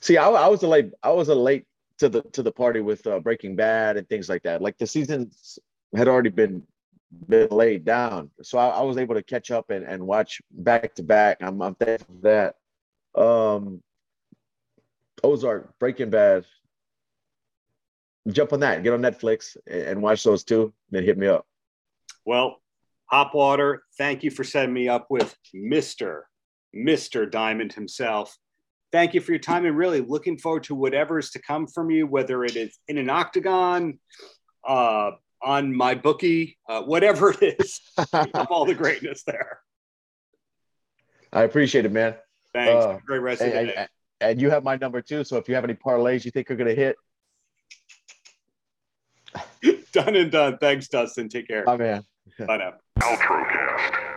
see, 0.00 0.16
I, 0.16 0.28
I 0.28 0.46
was 0.46 0.62
a 0.62 0.68
late, 0.68 0.92
I 1.02 1.10
was 1.10 1.28
a 1.28 1.34
late 1.34 1.66
to 2.00 2.08
the 2.08 2.22
to 2.32 2.42
the 2.42 2.52
party 2.52 2.80
with 2.80 3.06
uh, 3.06 3.20
Breaking 3.20 3.56
Bad 3.56 3.96
and 3.96 4.08
things 4.08 4.28
like 4.28 4.42
that. 4.42 4.60
Like 4.60 4.76
the 4.78 4.86
seasons 4.86 5.58
had 5.94 6.08
already 6.08 6.30
been 6.30 6.62
been 7.28 7.48
laid 7.50 7.84
down, 7.84 8.30
so 8.42 8.58
I, 8.58 8.68
I 8.68 8.82
was 8.82 8.96
able 8.96 9.14
to 9.14 9.22
catch 9.22 9.50
up 9.50 9.70
and, 9.70 9.84
and 9.84 10.06
watch 10.06 10.40
back 10.50 10.94
to 10.94 11.02
back. 11.02 11.38
I'm, 11.40 11.60
I'm 11.60 11.74
thankful 11.74 12.16
for 12.16 12.54
that. 13.14 13.20
Um, 13.20 13.82
Ozark, 15.22 15.78
Breaking 15.78 16.10
Bad. 16.10 16.44
Jump 18.28 18.52
on 18.52 18.60
that. 18.60 18.82
Get 18.82 18.92
on 18.92 19.00
Netflix 19.00 19.56
and, 19.66 19.82
and 19.82 20.02
watch 20.02 20.22
those 20.22 20.44
two. 20.44 20.72
Then 20.90 21.04
hit 21.04 21.18
me 21.18 21.26
up. 21.26 21.46
Well, 22.24 22.60
Hopwater, 23.12 23.78
thank 23.98 24.22
you 24.22 24.30
for 24.30 24.44
setting 24.44 24.72
me 24.72 24.88
up 24.88 25.06
with 25.10 25.34
Mister 25.52 26.28
Mister 26.72 27.26
Diamond 27.26 27.72
himself 27.72 28.38
thank 28.92 29.14
you 29.14 29.20
for 29.20 29.32
your 29.32 29.38
time 29.38 29.66
and 29.66 29.76
really 29.76 30.00
looking 30.00 30.38
forward 30.38 30.64
to 30.64 30.74
whatever 30.74 31.18
is 31.18 31.30
to 31.30 31.42
come 31.42 31.66
from 31.66 31.90
you, 31.90 32.06
whether 32.06 32.44
it 32.44 32.56
is 32.56 32.78
in 32.88 32.98
an 32.98 33.10
octagon, 33.10 33.98
uh, 34.66 35.12
on 35.42 35.74
my 35.74 35.94
bookie, 35.94 36.58
uh, 36.68 36.82
whatever 36.82 37.34
it 37.40 37.56
is. 37.60 37.80
all 38.50 38.64
the 38.64 38.74
greatness 38.74 39.22
there. 39.24 39.60
I 41.32 41.42
appreciate 41.42 41.86
it, 41.86 41.92
man. 41.92 42.16
Thanks. 42.52 42.84
Uh, 42.84 42.98
Great 43.06 43.20
rest 43.20 43.40
and, 43.40 43.52
of 43.52 43.58
the 43.58 43.66
day. 43.66 43.74
And, 43.76 43.88
and 44.20 44.40
you 44.40 44.50
have 44.50 44.64
my 44.64 44.76
number 44.76 45.00
too. 45.00 45.24
So 45.24 45.36
if 45.36 45.48
you 45.48 45.54
have 45.54 45.64
any 45.64 45.74
parlays 45.74 46.24
you 46.24 46.30
think 46.30 46.50
are 46.50 46.56
going 46.56 46.68
to 46.68 46.74
hit, 46.74 46.96
done 49.92 50.16
and 50.16 50.30
done. 50.30 50.58
Thanks, 50.58 50.88
Dustin. 50.88 51.28
Take 51.28 51.48
care. 51.48 51.64
Bye, 51.64 51.76
man. 51.76 52.04
Bye 52.46 52.56
now. 52.56 52.74
Paltrocast 52.98 54.09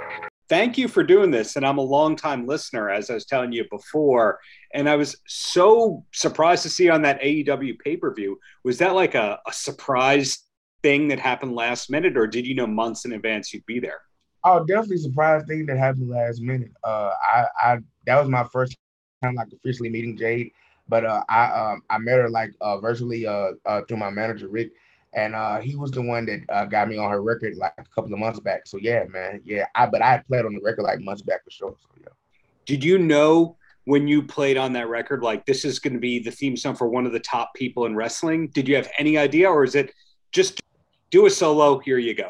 thank 0.49 0.77
you 0.77 0.87
for 0.87 1.03
doing 1.03 1.31
this. 1.31 1.55
And 1.55 1.65
I'm 1.65 1.77
a 1.77 1.83
long-time 1.83 2.47
listener, 2.47 2.89
as 2.89 3.09
I 3.09 3.15
was 3.15 3.25
telling 3.25 3.51
you 3.51 3.65
before. 3.69 4.39
And 4.73 4.89
I 4.89 4.95
was 4.95 5.15
so 5.27 6.05
surprised 6.13 6.63
to 6.63 6.69
see 6.69 6.89
on 6.89 7.01
that 7.03 7.21
AEW 7.21 7.79
pay-per-view. 7.79 8.39
Was 8.63 8.77
that 8.79 8.93
like 8.93 9.15
a, 9.15 9.39
a 9.47 9.53
surprise 9.53 10.39
thing 10.81 11.07
that 11.07 11.19
happened 11.19 11.55
last 11.55 11.89
minute, 11.89 12.17
or 12.17 12.27
did 12.27 12.45
you 12.45 12.55
know 12.55 12.67
months 12.67 13.05
in 13.05 13.13
advance 13.13 13.53
you'd 13.53 13.65
be 13.65 13.79
there? 13.79 14.01
Oh, 14.43 14.65
definitely 14.65 14.97
surprise 14.97 15.43
thing 15.47 15.65
that 15.67 15.77
happened 15.77 16.09
last 16.09 16.41
minute. 16.41 16.71
Uh, 16.83 17.11
I, 17.21 17.45
I 17.63 17.77
that 18.05 18.19
was 18.19 18.27
my 18.27 18.43
first 18.51 18.75
time 19.23 19.35
like 19.35 19.47
officially 19.53 19.89
meeting 19.89 20.17
Jade, 20.17 20.51
but 20.89 21.05
uh, 21.05 21.23
I 21.29 21.45
um, 21.45 21.81
I 21.89 21.97
met 21.97 22.19
her 22.19 22.29
like 22.29 22.51
uh, 22.59 22.77
virtually 22.79 23.25
uh, 23.25 23.51
uh, 23.65 23.81
through 23.87 23.97
my 23.97 24.09
manager 24.09 24.49
Rick 24.49 24.71
and 25.15 25.35
uh, 25.35 25.59
he 25.59 25.75
was 25.75 25.91
the 25.91 26.01
one 26.01 26.25
that 26.25 26.41
uh, 26.49 26.65
got 26.65 26.87
me 26.87 26.97
on 26.97 27.09
her 27.09 27.21
record 27.21 27.55
like 27.55 27.73
a 27.77 27.83
couple 27.95 28.13
of 28.13 28.19
months 28.19 28.39
back. 28.39 28.67
So 28.67 28.77
yeah, 28.77 29.03
man, 29.09 29.41
yeah. 29.43 29.65
I 29.75 29.85
but 29.85 30.01
I 30.01 30.11
had 30.11 30.27
played 30.27 30.45
on 30.45 30.53
the 30.53 30.61
record 30.61 30.83
like 30.83 30.99
months 31.01 31.21
back 31.21 31.43
for 31.43 31.51
sure. 31.51 31.75
So 31.79 31.89
yeah. 32.01 32.07
Did 32.65 32.83
you 32.83 32.97
know 32.97 33.57
when 33.85 34.07
you 34.07 34.23
played 34.23 34.57
on 34.57 34.73
that 34.73 34.87
record 34.87 35.21
like 35.21 35.45
this 35.45 35.65
is 35.65 35.79
going 35.79 35.93
to 35.93 35.99
be 35.99 36.19
the 36.19 36.31
theme 36.31 36.55
song 36.55 36.75
for 36.75 36.87
one 36.87 37.05
of 37.05 37.11
the 37.11 37.19
top 37.19 37.53
people 37.53 37.85
in 37.85 37.95
wrestling? 37.95 38.47
Did 38.49 38.67
you 38.67 38.75
have 38.75 38.89
any 38.97 39.17
idea, 39.17 39.49
or 39.49 39.63
is 39.63 39.75
it 39.75 39.93
just 40.31 40.61
do 41.11 41.25
a 41.25 41.29
solo? 41.29 41.79
Here 41.79 41.97
you 41.97 42.15
go. 42.15 42.29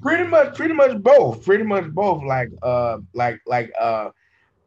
Pretty 0.00 0.24
much, 0.24 0.54
pretty 0.54 0.74
much 0.74 1.02
both. 1.02 1.44
Pretty 1.44 1.64
much 1.64 1.90
both. 1.90 2.22
Like, 2.22 2.50
uh, 2.62 2.98
like, 3.14 3.40
like, 3.46 3.72
uh, 3.80 4.10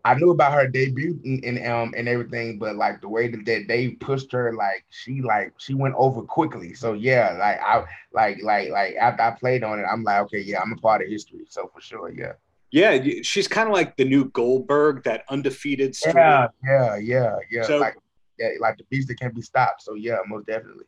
I 0.04 0.16
knew 0.16 0.32
about 0.32 0.54
her 0.54 0.68
debut 0.68 1.20
and, 1.24 1.44
and, 1.44 1.68
um 1.68 1.94
and 1.96 2.08
everything, 2.08 2.58
but 2.58 2.76
like 2.76 3.02
the 3.02 3.10
way 3.10 3.28
that, 3.28 3.46
that 3.46 3.68
they 3.68 3.90
pushed 3.90 4.32
her, 4.32 4.54
like 4.54 4.86
she 4.90 5.22
like 5.22 5.54
she 5.58 5.74
went 5.74 5.96
over 5.98 6.22
quickly. 6.22 6.74
So 6.74 6.94
yeah, 6.94 7.36
like 7.40 7.60
I 7.62 7.86
like 8.14 8.42
like 8.42 8.70
like 8.70 8.96
after 8.96 9.22
I 9.24 9.32
played 9.32 9.64
on 9.64 9.80
it, 9.80 9.84
I'm 9.84 10.04
like, 10.04 10.22
okay, 10.24 10.40
yeah, 10.42 10.62
I'm 10.62 10.72
a 10.72 10.78
part 10.78 11.02
of 11.02 11.08
history. 11.08 11.46
So 11.48 11.70
for 11.74 11.82
sure, 11.82 12.12
yeah. 12.12 12.34
Yeah, 12.72 13.04
she's 13.22 13.50
kind 13.50 13.68
of 13.68 13.74
like 13.74 13.98
the 13.98 14.06
new 14.06 14.30
Goldberg, 14.30 15.04
that 15.04 15.26
undefeated. 15.30 15.94
Streak. 15.94 16.16
Yeah, 16.16 16.48
yeah, 16.64 16.96
yeah, 16.96 17.36
yeah. 17.52 17.64
So, 17.64 17.80
like, 17.80 17.98
yeah, 18.40 18.52
like 18.62 18.78
the 18.78 18.86
beast 18.86 19.10
that 19.10 19.20
can't 19.20 19.36
be 19.36 19.42
stopped. 19.42 19.82
So 19.82 19.96
yeah, 19.96 20.20
most 20.26 20.48
definitely. 20.48 20.86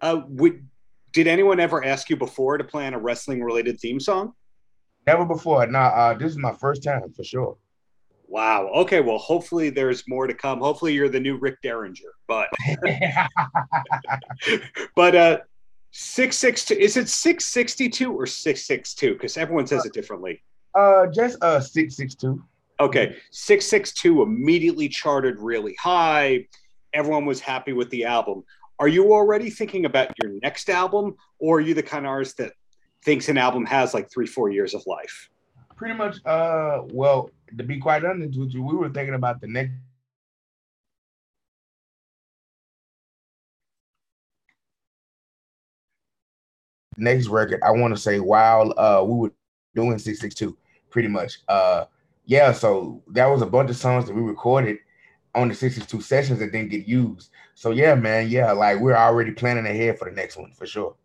Uh, 0.00 0.22
would 0.28 0.66
did 1.12 1.28
anyone 1.28 1.60
ever 1.60 1.84
ask 1.84 2.10
you 2.10 2.16
before 2.16 2.58
to 2.58 2.64
plan 2.64 2.94
a 2.94 2.98
wrestling 2.98 3.42
related 3.42 3.80
theme 3.80 4.00
song? 4.00 4.34
Never 5.06 5.24
before. 5.24 5.66
Nah, 5.66 5.86
uh, 5.86 6.14
this 6.14 6.32
is 6.32 6.38
my 6.38 6.52
first 6.52 6.82
time 6.82 7.12
for 7.12 7.24
sure. 7.24 7.56
Wow. 8.28 8.68
Okay. 8.74 9.00
Well, 9.00 9.16
hopefully 9.16 9.70
there's 9.70 10.06
more 10.06 10.26
to 10.26 10.34
come. 10.34 10.60
Hopefully 10.60 10.92
you're 10.92 11.08
the 11.08 11.18
new 11.18 11.38
Rick 11.38 11.62
Derringer. 11.62 12.12
But 12.26 12.48
but 14.94 15.16
uh 15.16 15.38
six 15.92 16.36
six 16.36 16.64
two 16.66 16.74
is 16.74 16.98
it 16.98 17.08
six 17.08 17.46
sixty 17.46 17.88
two 17.88 18.12
or 18.12 18.26
six 18.26 18.66
six 18.66 18.94
two? 18.94 19.14
Because 19.14 19.38
everyone 19.38 19.66
says 19.66 19.86
it 19.86 19.94
differently. 19.94 20.42
Uh 20.74 21.06
just 21.06 21.42
uh 21.42 21.58
six 21.58 21.96
six 21.96 22.14
two. 22.14 22.42
Okay. 22.80 23.16
Six 23.30 23.64
six 23.64 23.92
two 23.92 24.20
immediately 24.22 24.90
charted 24.90 25.38
really 25.38 25.74
high. 25.80 26.46
Everyone 26.92 27.24
was 27.24 27.40
happy 27.40 27.72
with 27.72 27.88
the 27.88 28.04
album. 28.04 28.44
Are 28.78 28.88
you 28.88 29.12
already 29.12 29.48
thinking 29.48 29.86
about 29.86 30.12
your 30.22 30.32
next 30.42 30.70
album, 30.70 31.16
or 31.40 31.58
are 31.58 31.60
you 31.60 31.74
the 31.74 31.82
kind 31.82 32.06
of 32.06 32.10
artist 32.10 32.36
that 32.36 32.52
thinks 33.04 33.28
an 33.28 33.36
album 33.36 33.66
has 33.66 33.92
like 33.92 34.08
three, 34.10 34.26
four 34.26 34.50
years 34.50 34.74
of 34.74 34.82
life? 34.86 35.30
Pretty 35.76 35.94
much 35.94 36.24
uh 36.26 36.82
well 36.92 37.30
to 37.56 37.64
be 37.64 37.78
quite 37.78 38.04
honest 38.04 38.38
with 38.38 38.52
you, 38.52 38.62
we 38.62 38.74
were 38.74 38.90
thinking 38.90 39.14
about 39.14 39.40
the 39.40 39.46
next 39.48 39.72
next 46.96 47.28
record. 47.28 47.60
I 47.64 47.70
want 47.70 47.94
to 47.94 48.00
say 48.00 48.20
while 48.20 48.74
uh 48.78 49.02
we 49.04 49.14
were 49.14 49.32
doing 49.74 49.98
662, 49.98 50.56
pretty 50.90 51.08
much. 51.08 51.38
Uh 51.48 51.84
yeah, 52.26 52.52
so 52.52 53.02
that 53.08 53.26
was 53.26 53.40
a 53.40 53.46
bunch 53.46 53.70
of 53.70 53.76
songs 53.76 54.06
that 54.06 54.14
we 54.14 54.20
recorded 54.20 54.78
on 55.34 55.48
the 55.48 55.54
62 55.54 56.00
sessions 56.00 56.38
that 56.40 56.52
didn't 56.52 56.70
get 56.70 56.86
used. 56.86 57.30
So 57.54 57.70
yeah, 57.70 57.94
man, 57.94 58.28
yeah, 58.28 58.52
like 58.52 58.80
we're 58.80 58.96
already 58.96 59.30
planning 59.32 59.66
ahead 59.66 59.98
for 59.98 60.08
the 60.08 60.14
next 60.14 60.36
one 60.36 60.52
for 60.52 60.66
sure. 60.66 60.96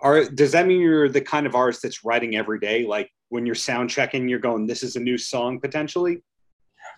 Are 0.00 0.24
does 0.24 0.52
that 0.52 0.66
mean 0.66 0.80
you're 0.80 1.08
the 1.08 1.20
kind 1.20 1.46
of 1.46 1.54
artist 1.54 1.82
that's 1.82 2.04
writing 2.04 2.36
every 2.36 2.58
day? 2.58 2.84
Like 2.84 3.10
when 3.32 3.46
you're 3.46 3.54
sound 3.54 3.88
checking, 3.88 4.28
you're 4.28 4.38
going, 4.38 4.66
"This 4.66 4.82
is 4.82 4.94
a 4.96 5.00
new 5.00 5.16
song 5.16 5.58
potentially." 5.58 6.22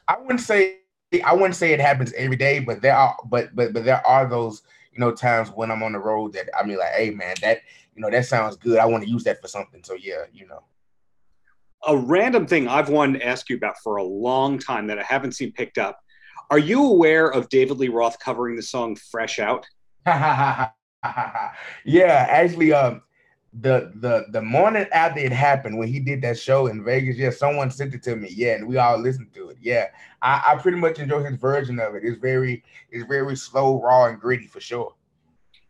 I 0.09 0.19
wouldn't 0.19 0.41
say 0.41 0.79
I 1.25 1.33
wouldn't 1.33 1.55
say 1.55 1.73
it 1.73 1.81
happens 1.81 2.12
every 2.14 2.35
day, 2.35 2.59
but 2.59 2.83
there 2.83 2.97
are 2.97 3.17
but 3.26 3.55
but 3.55 3.73
but 3.73 3.85
there 3.85 4.05
are 4.05 4.29
those 4.29 4.62
you 4.93 4.99
know 4.99 5.12
times 5.12 5.50
when 5.50 5.71
I'm 5.71 5.85
on 5.85 5.93
the 5.93 6.00
road 6.00 6.33
that 6.33 6.49
I 6.59 6.67
mean 6.67 6.79
like, 6.79 6.93
hey 6.95 7.11
man, 7.11 7.37
that 7.41 7.61
you 7.95 8.03
know 8.03 8.11
that 8.11 8.26
sounds 8.26 8.57
good. 8.57 8.79
I 8.79 8.87
want 8.87 9.05
to 9.05 9.11
use 9.11 9.23
that 9.25 9.41
for 9.41 9.47
something. 9.47 9.85
So 9.85 9.95
yeah, 9.95 10.25
you 10.33 10.49
know. 10.49 10.64
A 11.87 11.97
random 11.97 12.47
thing 12.47 12.67
I've 12.67 12.88
wanted 12.88 13.21
to 13.21 13.26
ask 13.26 13.49
you 13.49 13.57
about 13.57 13.76
for 13.85 13.97
a 13.97 14.03
long 14.03 14.59
time 14.59 14.88
that 14.88 14.99
I 14.99 15.05
haven't 15.05 15.33
seen 15.33 15.53
picked 15.53 15.79
up. 15.79 16.00
Are 16.50 16.59
you 16.59 16.85
aware 16.85 17.29
of 17.29 17.49
David 17.49 17.76
Lee 17.76 17.88
Roth 17.88 18.19
covering 18.19 18.57
the 18.57 18.62
song 18.62 18.97
"Fresh 18.97 19.38
Out"? 19.38 19.67
yeah, 20.07 20.73
actually, 21.85 22.73
um, 22.73 23.03
the 23.61 23.92
the 23.96 24.26
the 24.30 24.42
morning 24.42 24.87
after 24.92 25.20
it 25.20 25.30
happened 25.30 25.78
when 25.78 25.88
he 25.88 26.00
did 26.00 26.23
that 26.23 26.38
show 26.38 26.66
in 26.66 26.82
Vegas, 26.82 27.16
yeah, 27.16 27.30
someone 27.30 27.70
sent 27.70 27.94
it 27.94 28.02
to 28.02 28.16
me. 28.16 28.28
Yeah, 28.30 28.54
and 28.54 28.66
we 28.66 28.76
all 28.78 28.99
listened 28.99 29.32
to 29.34 29.50
it. 29.50 29.58
Yeah. 29.61 29.87
I, 30.23 30.42
I 30.46 30.56
pretty 30.56 30.78
much 30.78 30.99
enjoy 30.99 31.23
his 31.23 31.38
version 31.38 31.78
of 31.78 31.94
it. 31.94 32.02
It's 32.04 32.18
very 32.18 32.64
it's 32.90 33.06
very 33.06 33.37
slow, 33.37 33.80
raw, 33.80 34.06
and 34.06 34.18
gritty 34.18 34.46
for 34.46 34.61
sure. 34.61 34.94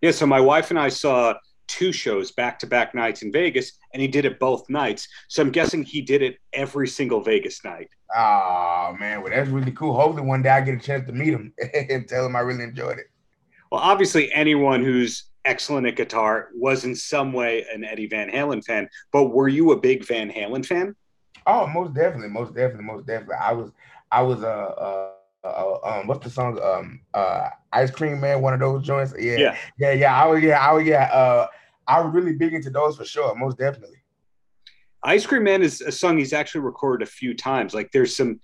Yeah, 0.01 0.13
so 0.13 0.27
my 0.27 0.41
wife 0.41 0.71
and 0.71 0.79
I 0.79 0.89
saw 0.89 1.35
two 1.67 1.93
shows 1.93 2.31
back 2.31 2.59
to 2.61 2.67
back 2.67 2.95
nights 2.95 3.23
in 3.23 3.33
Vegas, 3.33 3.73
and 3.93 4.01
he 4.01 4.09
did 4.09 4.25
it 4.25 4.39
both 4.39 4.69
nights. 4.71 5.09
So 5.29 5.43
I'm 5.43 5.51
guessing 5.51 5.83
he 5.83 6.01
did 6.01 6.23
it 6.23 6.37
every 6.53 6.89
single 6.89 7.21
Vegas 7.21 7.65
night. 7.65 7.89
Oh 8.17 8.97
man, 8.99 9.23
well 9.23 9.31
that's 9.31 9.51
really 9.51 9.73
cool. 9.73 9.95
Hopefully 9.95 10.23
one 10.23 10.43
day 10.43 10.51
I 10.51 10.61
get 10.61 10.75
a 10.75 10.79
chance 10.81 11.07
to 11.07 11.13
meet 11.13 11.35
him 11.35 11.53
and 11.91 12.09
tell 12.09 12.25
him 12.25 12.37
I 12.37 12.41
really 12.41 12.65
enjoyed 12.65 12.99
it. 12.99 13.07
Well, 13.71 13.81
obviously 13.81 14.33
anyone 14.33 14.85
who's 14.85 15.25
excellent 15.45 15.87
at 15.87 15.97
guitar, 15.97 16.49
was 16.55 16.85
in 16.85 16.95
some 16.95 17.33
way 17.33 17.65
an 17.73 17.85
Eddie 17.85 18.07
Van 18.07 18.31
Halen 18.31 18.65
fan. 18.65 18.89
But 19.13 19.27
were 19.27 19.49
you 19.49 19.73
a 19.73 19.81
big 19.81 20.05
Van 20.07 20.31
Halen 20.31 20.65
fan? 20.65 20.95
Oh, 21.47 21.67
most 21.67 21.95
definitely, 21.95 22.29
most 22.29 22.55
definitely, 22.55 22.85
most 22.85 23.07
definitely. 23.07 23.37
I 23.41 23.53
was, 23.53 23.71
I 24.11 24.23
was 24.23 24.43
uh, 24.43 24.47
uh, 24.47 25.11
uh 25.45 25.79
um, 25.85 26.07
what's 26.07 26.25
the 26.25 26.31
song? 26.31 26.59
Um, 26.63 27.01
uh, 27.13 27.49
Ice 27.73 27.91
Cream 27.91 28.21
Man, 28.21 28.41
one 28.41 28.55
of 28.55 28.61
those 28.61 28.85
joints. 28.85 29.15
Yeah, 29.19 29.37
yeah, 29.37 29.57
yeah, 29.79 29.93
yeah. 29.93 30.23
I 30.23 30.27
was, 30.27 30.43
yeah, 30.43 30.59
I 30.59 30.73
was, 30.73 30.87
yeah. 30.87 31.05
Uh, 31.05 31.47
I 31.87 32.01
was 32.01 32.15
really 32.15 32.33
big 32.33 32.55
into 32.55 32.71
those 32.71 32.97
for 32.97 33.05
sure, 33.05 33.35
most 33.35 33.59
definitely. 33.59 33.99
Ice 35.03 35.27
Cream 35.27 35.45
Man 35.45 35.63
is 35.63 35.83
a 35.83 35.93
song 35.93 36.17
he's 36.17 36.33
actually 36.33 36.63
recorded 36.63 37.07
a 37.07 37.11
few 37.11 37.35
times. 37.35 37.75
Like 37.75 37.93
there's 37.93 38.17
some 38.17 38.41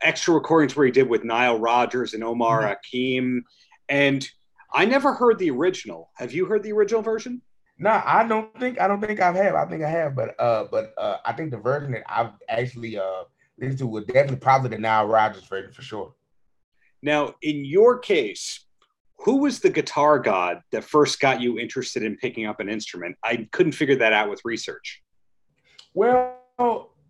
extra 0.00 0.34
recordings 0.34 0.76
where 0.76 0.86
he 0.86 0.92
did 0.92 1.08
with 1.08 1.24
Nile 1.24 1.58
Rodgers 1.58 2.14
and 2.14 2.22
Omar 2.22 2.60
mm-hmm. 2.60 2.68
Hakim, 2.68 3.44
and 3.88 4.28
I 4.74 4.84
never 4.84 5.14
heard 5.14 5.38
the 5.38 5.50
original. 5.50 6.10
Have 6.16 6.32
you 6.32 6.46
heard 6.46 6.62
the 6.62 6.72
original 6.72 7.00
version? 7.00 7.40
No, 7.78 8.02
I 8.04 8.26
don't 8.26 8.58
think 8.58 8.80
I 8.80 8.86
don't 8.88 9.00
think 9.00 9.20
I 9.20 9.32
have. 9.32 9.54
I 9.54 9.66
think 9.66 9.82
I 9.82 9.88
have, 9.88 10.14
but 10.14 10.38
uh, 10.40 10.64
but 10.70 10.92
uh, 10.98 11.18
I 11.24 11.32
think 11.32 11.50
the 11.50 11.58
version 11.58 11.92
that 11.92 12.02
I've 12.08 12.32
actually 12.48 12.98
uh 12.98 13.24
listened 13.58 13.78
to 13.78 13.86
was 13.86 14.04
definitely 14.04 14.36
probably 14.36 14.70
the 14.70 14.78
Nile 14.78 15.06
Rodgers 15.06 15.44
version 15.44 15.72
for 15.72 15.82
sure. 15.82 16.14
Now, 17.02 17.34
in 17.42 17.64
your 17.64 17.98
case, 17.98 18.64
who 19.18 19.38
was 19.38 19.60
the 19.60 19.70
guitar 19.70 20.18
god 20.18 20.60
that 20.72 20.84
first 20.84 21.20
got 21.20 21.40
you 21.40 21.58
interested 21.58 22.02
in 22.02 22.16
picking 22.16 22.46
up 22.46 22.60
an 22.60 22.68
instrument? 22.68 23.16
I 23.22 23.48
couldn't 23.52 23.72
figure 23.72 23.96
that 23.96 24.12
out 24.12 24.30
with 24.30 24.40
research. 24.44 25.02
Well, 25.94 26.36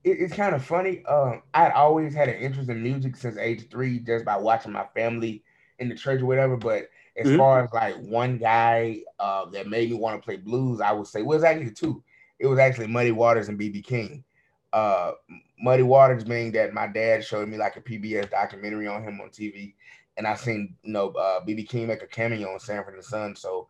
it, 0.02 0.18
it's 0.20 0.34
kind 0.34 0.54
of 0.54 0.64
funny. 0.64 1.04
Um, 1.06 1.42
I'd 1.54 1.72
always 1.72 2.14
had 2.14 2.28
an 2.28 2.36
interest 2.36 2.70
in 2.70 2.82
music 2.82 3.16
since 3.16 3.36
age 3.36 3.68
three, 3.70 3.98
just 3.98 4.24
by 4.24 4.36
watching 4.36 4.72
my 4.72 4.86
family 4.94 5.44
in 5.78 5.88
the 5.88 5.94
church 5.94 6.22
or 6.22 6.26
whatever. 6.26 6.56
But 6.56 6.88
as 7.16 7.26
mm-hmm. 7.26 7.38
far 7.38 7.64
as 7.64 7.72
like 7.72 7.94
one 7.96 8.38
guy 8.38 9.00
uh, 9.18 9.44
that 9.46 9.68
made 9.68 9.90
me 9.90 9.96
want 9.96 10.20
to 10.20 10.24
play 10.24 10.36
blues, 10.36 10.80
I 10.80 10.92
would 10.92 11.06
say 11.06 11.22
well, 11.22 11.36
was 11.36 11.44
actually 11.44 11.70
two. 11.70 12.02
It 12.38 12.46
was 12.46 12.58
actually 12.58 12.88
Muddy 12.88 13.12
Waters 13.12 13.48
and 13.48 13.58
BB 13.58 13.84
King. 13.84 14.24
Uh, 14.72 15.12
Muddy 15.60 15.84
Waters 15.84 16.24
being 16.24 16.50
that 16.52 16.74
my 16.74 16.88
dad 16.88 17.24
showed 17.24 17.48
me 17.48 17.56
like 17.56 17.76
a 17.76 17.80
PBS 17.80 18.30
documentary 18.30 18.88
on 18.88 19.04
him 19.04 19.20
on 19.20 19.28
TV, 19.28 19.74
and 20.16 20.26
I 20.26 20.34
seen 20.34 20.74
you 20.82 20.92
know 20.92 21.10
BB 21.10 21.64
uh, 21.64 21.70
King 21.70 21.86
make 21.86 22.02
a 22.02 22.06
cameo 22.06 22.52
on 22.52 22.58
Sanford 22.58 22.94
and 22.94 23.04
Son. 23.04 23.36
So 23.36 23.68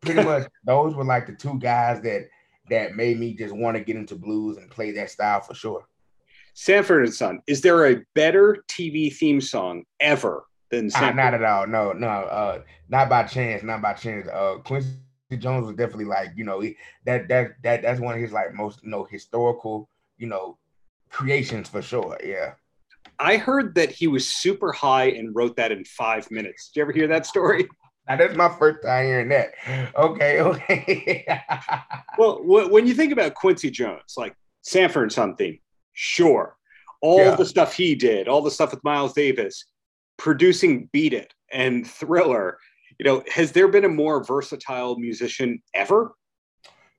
pretty 0.00 0.22
much 0.24 0.48
those 0.64 0.94
were 0.94 1.04
like 1.04 1.26
the 1.26 1.34
two 1.34 1.58
guys 1.58 2.00
that 2.02 2.28
that 2.70 2.94
made 2.94 3.18
me 3.18 3.34
just 3.34 3.54
want 3.54 3.76
to 3.76 3.82
get 3.82 3.96
into 3.96 4.14
blues 4.14 4.56
and 4.56 4.70
play 4.70 4.92
that 4.92 5.10
style 5.10 5.40
for 5.40 5.54
sure. 5.54 5.86
Sanford 6.54 7.04
and 7.04 7.14
Son. 7.14 7.40
Is 7.48 7.60
there 7.60 7.86
a 7.86 8.02
better 8.14 8.64
TV 8.68 9.12
theme 9.12 9.40
song 9.40 9.84
ever 9.98 10.44
than 10.74 10.90
uh, 10.94 11.10
not 11.12 11.34
at 11.34 11.42
all. 11.44 11.66
No, 11.66 11.92
no, 11.92 12.08
uh, 12.08 12.62
not 12.88 13.08
by 13.08 13.24
chance, 13.24 13.62
not 13.62 13.82
by 13.82 13.94
chance. 13.94 14.28
Uh, 14.28 14.56
Quincy 14.64 14.90
Jones 15.38 15.66
was 15.66 15.76
definitely 15.76 16.04
like, 16.06 16.30
you 16.36 16.44
know, 16.44 16.62
that 17.04 17.28
that 17.28 17.62
that 17.62 17.82
that's 17.82 18.00
one 18.00 18.14
of 18.14 18.20
his 18.20 18.32
like 18.32 18.54
most 18.54 18.82
you 18.82 18.90
know 18.90 19.04
historical, 19.04 19.88
you 20.18 20.26
know, 20.26 20.58
creations 21.10 21.68
for 21.68 21.82
sure. 21.82 22.18
Yeah. 22.24 22.54
I 23.18 23.36
heard 23.36 23.74
that 23.76 23.90
he 23.90 24.06
was 24.06 24.28
super 24.28 24.72
high 24.72 25.10
and 25.10 25.34
wrote 25.34 25.56
that 25.56 25.70
in 25.70 25.84
five 25.84 26.30
minutes. 26.30 26.68
Did 26.68 26.76
you 26.76 26.82
ever 26.82 26.92
hear 26.92 27.06
that 27.08 27.26
story? 27.26 27.68
Now 28.06 28.16
that's 28.16 28.36
my 28.36 28.50
first 28.58 28.82
time 28.82 29.06
hearing 29.06 29.30
that. 29.30 29.52
Okay, 29.96 30.40
okay. 30.42 31.26
well, 32.18 32.38
when 32.44 32.86
you 32.86 32.92
think 32.92 33.14
about 33.14 33.32
Quincy 33.32 33.70
Jones, 33.70 34.12
like 34.18 34.36
Sanford 34.60 35.04
and 35.04 35.12
Son 35.12 35.36
theme, 35.36 35.58
sure. 35.94 36.54
All 37.00 37.18
yeah. 37.18 37.34
the 37.34 37.46
stuff 37.46 37.74
he 37.74 37.94
did, 37.94 38.28
all 38.28 38.42
the 38.42 38.50
stuff 38.50 38.72
with 38.72 38.84
Miles 38.84 39.14
Davis, 39.14 39.64
producing 40.16 40.88
Beat 40.92 41.12
It 41.12 41.32
and 41.52 41.86
Thriller, 41.86 42.58
you 42.98 43.04
know, 43.04 43.22
has 43.32 43.52
there 43.52 43.68
been 43.68 43.84
a 43.84 43.88
more 43.88 44.24
versatile 44.24 44.98
musician 44.98 45.60
ever? 45.74 46.14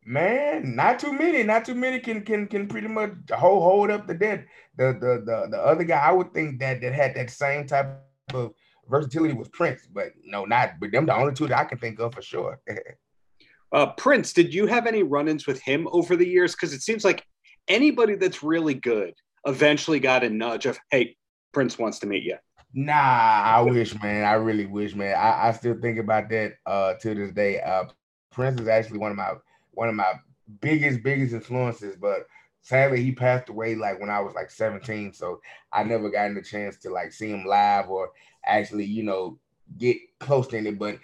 Man, 0.05 0.75
not 0.75 0.99
too 0.99 1.11
many. 1.11 1.41
Not 1.41 1.65
too 1.65 1.73
many 1.73 1.99
can 1.99 2.21
can 2.21 2.45
can 2.47 2.67
pretty 2.67 2.87
much 2.87 3.11
hold 3.31 3.63
hold 3.63 3.89
up 3.89 4.05
the 4.05 4.13
dead. 4.13 4.45
The 4.77 4.93
the 4.93 5.23
the 5.25 5.47
the 5.49 5.57
other 5.57 5.83
guy 5.83 5.97
I 5.97 6.11
would 6.11 6.31
think 6.33 6.59
that 6.59 6.81
that 6.81 6.93
had 6.93 7.15
that 7.15 7.31
same 7.31 7.65
type 7.65 7.87
of 8.33 8.53
versatility 8.87 9.33
was 9.33 9.49
Prince, 9.49 9.87
but 9.91 10.09
no, 10.23 10.45
not 10.45 10.73
but 10.79 10.91
them 10.91 11.07
the 11.07 11.15
only 11.15 11.33
two 11.33 11.47
that 11.47 11.57
I 11.57 11.63
can 11.63 11.79
think 11.79 11.99
of 11.99 12.13
for 12.13 12.21
sure. 12.21 12.59
uh, 13.71 13.87
Prince, 13.93 14.33
did 14.33 14.53
you 14.53 14.67
have 14.67 14.85
any 14.85 15.01
run-ins 15.01 15.47
with 15.47 15.61
him 15.61 15.87
over 15.91 16.15
the 16.15 16.27
years? 16.27 16.53
Because 16.53 16.73
it 16.73 16.81
seems 16.81 17.03
like 17.03 17.25
anybody 17.67 18.15
that's 18.15 18.43
really 18.43 18.75
good 18.75 19.13
eventually 19.47 19.99
got 19.99 20.23
a 20.23 20.29
nudge 20.29 20.65
of, 20.65 20.77
hey, 20.91 21.15
Prince 21.51 21.77
wants 21.77 21.99
to 21.99 22.07
meet 22.07 22.23
you. 22.23 22.37
Nah, 22.77 22.93
I 22.93 23.61
wish, 23.61 23.99
man. 24.03 24.25
I 24.25 24.33
really 24.33 24.65
wish, 24.65 24.95
man. 24.95 25.15
I, 25.15 25.47
I 25.47 25.51
still 25.53 25.75
think 25.79 25.97
about 25.97 26.29
that 26.29 26.55
uh 26.65 26.95
to 26.95 27.15
this 27.15 27.31
day. 27.31 27.61
Uh 27.61 27.85
Prince 28.31 28.59
is 28.59 28.67
actually 28.67 28.99
one 28.99 29.11
of 29.11 29.17
my 29.17 29.33
one 29.71 29.87
of 29.87 29.95
my 29.95 30.13
biggest, 30.61 31.01
biggest 31.01 31.33
influences, 31.33 31.95
but 31.95 32.27
sadly 32.61 33.01
he 33.01 33.13
passed 33.13 33.49
away 33.49 33.75
like 33.75 33.99
when 34.01 34.09
I 34.09 34.19
was 34.19 34.33
like 34.35 34.51
17. 34.51 35.13
So 35.13 35.39
I 35.71 35.83
never 35.83 36.09
got 36.09 36.33
the 36.33 36.41
chance 36.41 36.77
to 36.79 36.89
like 36.89 37.13
see 37.13 37.29
him 37.29 37.45
live 37.45 37.89
or 37.89 38.11
actually, 38.45 38.85
you 38.85 39.03
know, 39.03 39.39
get 39.77 39.97
close 40.19 40.47
to 40.49 40.57
it. 40.57 40.77
But 40.77 40.99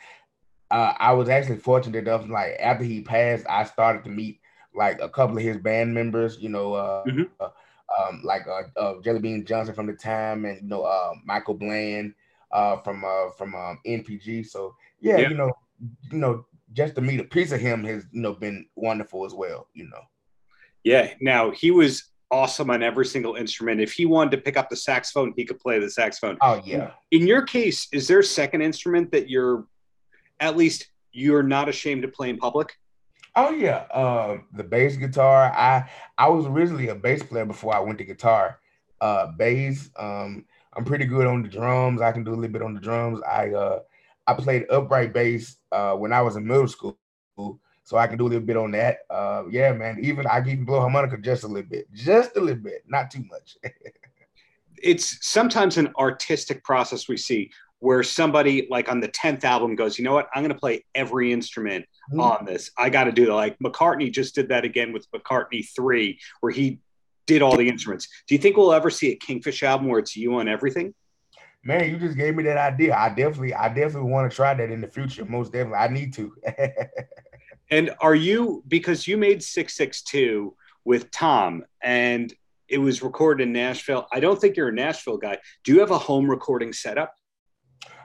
uh, 0.71 0.93
I 0.97 1.13
was 1.13 1.29
actually 1.29 1.57
fortunate 1.57 2.07
enough, 2.07 2.27
like 2.29 2.57
after 2.59 2.83
he 2.83 3.01
passed, 3.01 3.45
I 3.49 3.63
started 3.63 4.03
to 4.05 4.09
meet 4.09 4.41
like 4.75 5.01
a 5.01 5.09
couple 5.09 5.37
of 5.37 5.43
his 5.43 5.57
band 5.57 5.93
members, 5.93 6.37
you 6.41 6.49
know, 6.49 6.73
uh, 6.73 7.05
mm-hmm. 7.05 7.23
uh 7.39 7.49
um, 7.99 8.21
like 8.23 8.47
uh, 8.47 8.79
uh, 8.79 9.01
Jelly 9.01 9.19
Bean 9.19 9.45
Johnson 9.45 9.75
from 9.75 9.87
the 9.87 9.93
time, 9.93 10.45
and 10.45 10.61
you 10.61 10.67
know 10.67 10.83
uh, 10.83 11.13
Michael 11.25 11.53
Bland 11.53 12.13
uh, 12.51 12.77
from 12.77 13.03
uh, 13.03 13.29
from 13.37 13.55
um, 13.55 13.79
NPG. 13.85 14.47
So 14.47 14.75
yeah, 14.99 15.17
yeah, 15.17 15.29
you 15.29 15.35
know, 15.35 15.51
you 16.11 16.17
know, 16.17 16.45
just 16.73 16.95
to 16.95 17.01
meet 17.01 17.19
a 17.19 17.23
piece 17.23 17.51
of 17.51 17.59
him 17.59 17.83
has 17.83 18.05
you 18.11 18.21
know 18.21 18.33
been 18.33 18.65
wonderful 18.75 19.25
as 19.25 19.33
well. 19.33 19.67
You 19.73 19.85
know. 19.89 20.01
Yeah. 20.83 21.13
Now 21.21 21.51
he 21.51 21.71
was 21.71 22.11
awesome 22.31 22.69
on 22.69 22.81
every 22.81 23.05
single 23.05 23.35
instrument. 23.35 23.81
If 23.81 23.93
he 23.93 24.05
wanted 24.05 24.31
to 24.31 24.37
pick 24.37 24.57
up 24.57 24.69
the 24.69 24.75
saxophone, 24.75 25.33
he 25.35 25.45
could 25.45 25.59
play 25.59 25.79
the 25.79 25.89
saxophone. 25.89 26.37
Oh 26.41 26.61
yeah. 26.63 26.91
In 27.11 27.27
your 27.27 27.43
case, 27.43 27.87
is 27.91 28.07
there 28.07 28.19
a 28.19 28.23
second 28.23 28.61
instrument 28.61 29.11
that 29.11 29.29
you're 29.29 29.65
at 30.39 30.57
least 30.57 30.87
you're 31.11 31.43
not 31.43 31.69
ashamed 31.69 32.01
to 32.03 32.07
play 32.07 32.29
in 32.29 32.37
public? 32.37 32.73
Oh 33.35 33.51
yeah, 33.51 33.85
uh, 33.93 34.39
the 34.53 34.63
bass 34.63 34.97
guitar. 34.97 35.51
I 35.55 35.89
I 36.17 36.27
was 36.29 36.45
originally 36.45 36.89
a 36.89 36.95
bass 36.95 37.23
player 37.23 37.45
before 37.45 37.73
I 37.73 37.79
went 37.79 37.97
to 37.99 38.05
guitar. 38.05 38.59
Uh, 38.99 39.27
bass. 39.37 39.89
Um, 39.97 40.45
I'm 40.73 40.85
pretty 40.85 41.05
good 41.05 41.27
on 41.27 41.41
the 41.41 41.49
drums. 41.49 42.01
I 42.01 42.11
can 42.11 42.23
do 42.23 42.33
a 42.33 42.35
little 42.35 42.51
bit 42.51 42.61
on 42.61 42.73
the 42.73 42.81
drums. 42.81 43.21
I 43.27 43.51
uh, 43.51 43.79
I 44.27 44.33
played 44.33 44.65
upright 44.69 45.13
bass 45.13 45.57
uh, 45.71 45.93
when 45.95 46.11
I 46.11 46.21
was 46.21 46.35
in 46.35 46.45
middle 46.45 46.67
school, 46.67 46.97
so 47.83 47.97
I 47.97 48.07
can 48.07 48.17
do 48.17 48.27
a 48.27 48.29
little 48.29 48.45
bit 48.45 48.57
on 48.57 48.71
that. 48.71 48.99
Uh, 49.09 49.43
yeah, 49.49 49.71
man. 49.71 49.99
Even 50.01 50.27
I 50.27 50.41
can 50.41 50.65
blow 50.65 50.81
harmonica 50.81 51.17
just 51.17 51.43
a 51.43 51.47
little 51.47 51.69
bit, 51.69 51.91
just 51.93 52.35
a 52.35 52.41
little 52.41 52.61
bit, 52.61 52.83
not 52.87 53.11
too 53.11 53.23
much. 53.29 53.57
it's 54.83 55.25
sometimes 55.25 55.77
an 55.77 55.93
artistic 55.97 56.63
process 56.63 57.07
we 57.07 57.17
see 57.17 57.49
where 57.81 58.03
somebody 58.03 58.67
like 58.69 58.89
on 58.89 58.99
the 58.99 59.07
10th 59.07 59.43
album 59.43 59.75
goes, 59.75 59.97
you 59.97 60.05
know 60.05 60.13
what, 60.13 60.29
I'm 60.33 60.43
going 60.43 60.53
to 60.53 60.59
play 60.59 60.85
every 60.93 61.33
instrument 61.33 61.85
mm-hmm. 62.11 62.21
on 62.21 62.45
this. 62.45 62.69
I 62.77 62.89
got 62.89 63.05
to 63.05 63.11
do 63.11 63.25
that. 63.25 63.33
Like 63.33 63.59
McCartney 63.59 64.11
just 64.11 64.35
did 64.35 64.49
that 64.49 64.63
again 64.63 64.93
with 64.93 65.09
McCartney 65.11 65.67
3, 65.75 66.17
where 66.41 66.51
he 66.51 66.79
did 67.25 67.41
all 67.41 67.57
the 67.57 67.67
instruments. 67.67 68.07
Do 68.27 68.35
you 68.35 68.39
think 68.39 68.55
we'll 68.55 68.71
ever 68.71 68.91
see 68.91 69.11
a 69.11 69.17
Kingfish 69.17 69.63
album 69.63 69.87
where 69.87 69.99
it's 69.99 70.15
you 70.15 70.35
on 70.35 70.47
everything? 70.47 70.93
Man, 71.63 71.89
you 71.89 71.97
just 71.97 72.17
gave 72.17 72.35
me 72.35 72.43
that 72.43 72.57
idea. 72.57 72.95
I 72.95 73.09
definitely, 73.09 73.55
I 73.55 73.67
definitely 73.69 74.11
want 74.11 74.29
to 74.29 74.35
try 74.35 74.53
that 74.53 74.69
in 74.69 74.79
the 74.79 74.87
future. 74.87 75.25
Most 75.25 75.51
definitely, 75.51 75.79
I 75.79 75.87
need 75.87 76.13
to. 76.13 76.35
and 77.71 77.95
are 77.99 78.15
you 78.15 78.63
because 78.67 79.07
you 79.07 79.17
made 79.17 79.41
662 79.41 80.55
with 80.85 81.09
Tom 81.09 81.65
and 81.81 82.31
it 82.67 82.77
was 82.77 83.01
recorded 83.01 83.47
in 83.47 83.53
Nashville? 83.53 84.07
I 84.13 84.19
don't 84.19 84.39
think 84.39 84.55
you're 84.55 84.69
a 84.69 84.73
Nashville 84.73 85.17
guy. 85.17 85.39
Do 85.63 85.73
you 85.73 85.79
have 85.79 85.91
a 85.91 85.97
home 85.97 86.29
recording 86.29 86.73
setup? 86.73 87.15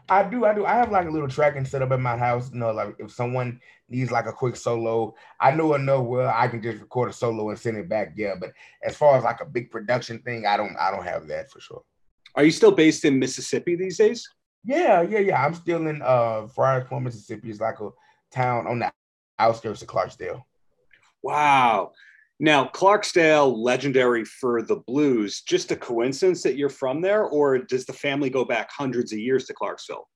I 0.09 0.23
do, 0.23 0.45
I 0.45 0.55
do. 0.55 0.65
I 0.65 0.75
have 0.75 0.93
like 0.93 1.09
a 1.09 1.11
little 1.11 1.29
tracking 1.29 1.65
set 1.65 1.83
up 1.83 1.91
at 1.91 2.01
my 2.01 2.17
house. 2.17 2.51
You 2.53 2.59
know, 2.59 2.73
like 2.73 2.97
if 2.99 3.11
someone 3.11 3.61
needs 3.89 4.11
like 4.11 4.27
a 4.27 4.33
quick 4.33 4.57
solo, 4.57 5.15
I 5.41 5.51
know 5.53 5.75
enough 5.75 6.05
where 6.05 6.33
I 6.33 6.49
can 6.49 6.63
just 6.63 6.81
record 6.81 7.11
a 7.11 7.13
solo 7.13 7.51
and 7.51 7.59
send 7.59 7.77
it 7.77 7.89
back. 7.89 8.13
Yeah, 8.17 8.35
but 8.39 8.53
as 8.85 8.97
far 8.97 9.17
as 9.17 9.25
like 9.25 9.41
a 9.41 9.47
big 9.47 9.71
production 9.71 10.21
thing, 10.21 10.47
I 10.47 10.57
don't, 10.57 10.77
I 10.77 10.91
don't 10.91 11.05
have 11.05 11.27
that 11.29 11.51
for 11.51 11.61
sure. 11.61 11.83
Are 12.35 12.45
you 12.45 12.51
still 12.51 12.73
based 12.73 13.05
in 13.05 13.19
Mississippi 13.19 13.77
these 13.77 13.99
days? 13.99 14.29
Yeah, 14.65 15.03
yeah, 15.03 15.21
yeah. 15.21 15.45
I'm 15.45 15.55
still 15.55 15.87
in 15.87 16.03
uh 16.03 16.47
Friars 16.49 16.87
Point, 16.89 17.05
Mississippi. 17.05 17.51
It's 17.51 17.61
like 17.61 17.81
a 17.81 17.91
town 18.31 18.67
on 18.67 18.79
the 18.81 18.93
outskirts 19.39 19.83
of 19.83 19.89
Clarksdale. 19.89 20.43
Wow. 21.23 21.93
Now, 22.39 22.67
Clarksdale, 22.69 23.57
legendary 23.57 24.25
for 24.25 24.63
the 24.63 24.77
blues, 24.77 25.41
just 25.41 25.73
a 25.73 25.77
coincidence 25.77 26.43
that 26.43 26.57
you're 26.57 26.69
from 26.69 27.01
there, 27.01 27.25
or 27.25 27.59
does 27.59 27.87
the 27.87 27.95
family 27.95 28.29
go 28.29 28.45
back 28.45 28.71
hundreds 28.71 29.13
of 29.13 29.19
years 29.19 29.47
to 29.47 29.55
Clarksville? 29.55 30.07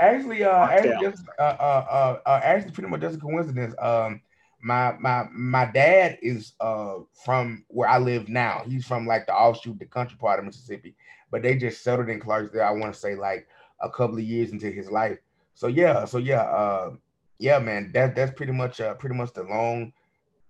Actually, 0.00 0.42
uh, 0.42 0.66
actually, 0.66 0.96
just, 1.00 1.22
uh, 1.38 1.42
uh, 1.42 1.86
uh, 1.90 2.18
uh, 2.26 2.40
actually, 2.42 2.72
pretty 2.72 2.90
much 2.90 3.02
just 3.02 3.16
a 3.16 3.20
coincidence. 3.20 3.74
Um, 3.80 4.20
my 4.62 4.96
my 5.00 5.24
my 5.32 5.64
dad 5.66 6.18
is 6.22 6.52
uh 6.60 6.98
from 7.24 7.64
where 7.68 7.88
I 7.88 7.98
live 7.98 8.28
now. 8.28 8.62
He's 8.66 8.86
from 8.86 9.06
like 9.06 9.26
the 9.26 9.34
offshoot, 9.34 9.78
the 9.78 9.86
country 9.86 10.16
part 10.18 10.38
of 10.38 10.44
Mississippi, 10.44 10.94
but 11.30 11.42
they 11.42 11.56
just 11.56 11.82
settled 11.82 12.08
in 12.08 12.20
Clarksdale. 12.20 12.62
I 12.62 12.70
want 12.70 12.94
to 12.94 12.98
say 12.98 13.14
like 13.16 13.48
a 13.80 13.90
couple 13.90 14.16
of 14.16 14.22
years 14.22 14.52
into 14.52 14.70
his 14.70 14.90
life. 14.90 15.18
So 15.54 15.66
yeah, 15.66 16.04
so 16.04 16.18
yeah, 16.18 16.42
uh, 16.42 16.92
yeah, 17.38 17.58
man, 17.58 17.90
that 17.92 18.14
that's 18.14 18.32
pretty 18.32 18.52
much 18.52 18.80
uh 18.80 18.94
pretty 18.94 19.16
much 19.16 19.32
the 19.32 19.42
long 19.42 19.92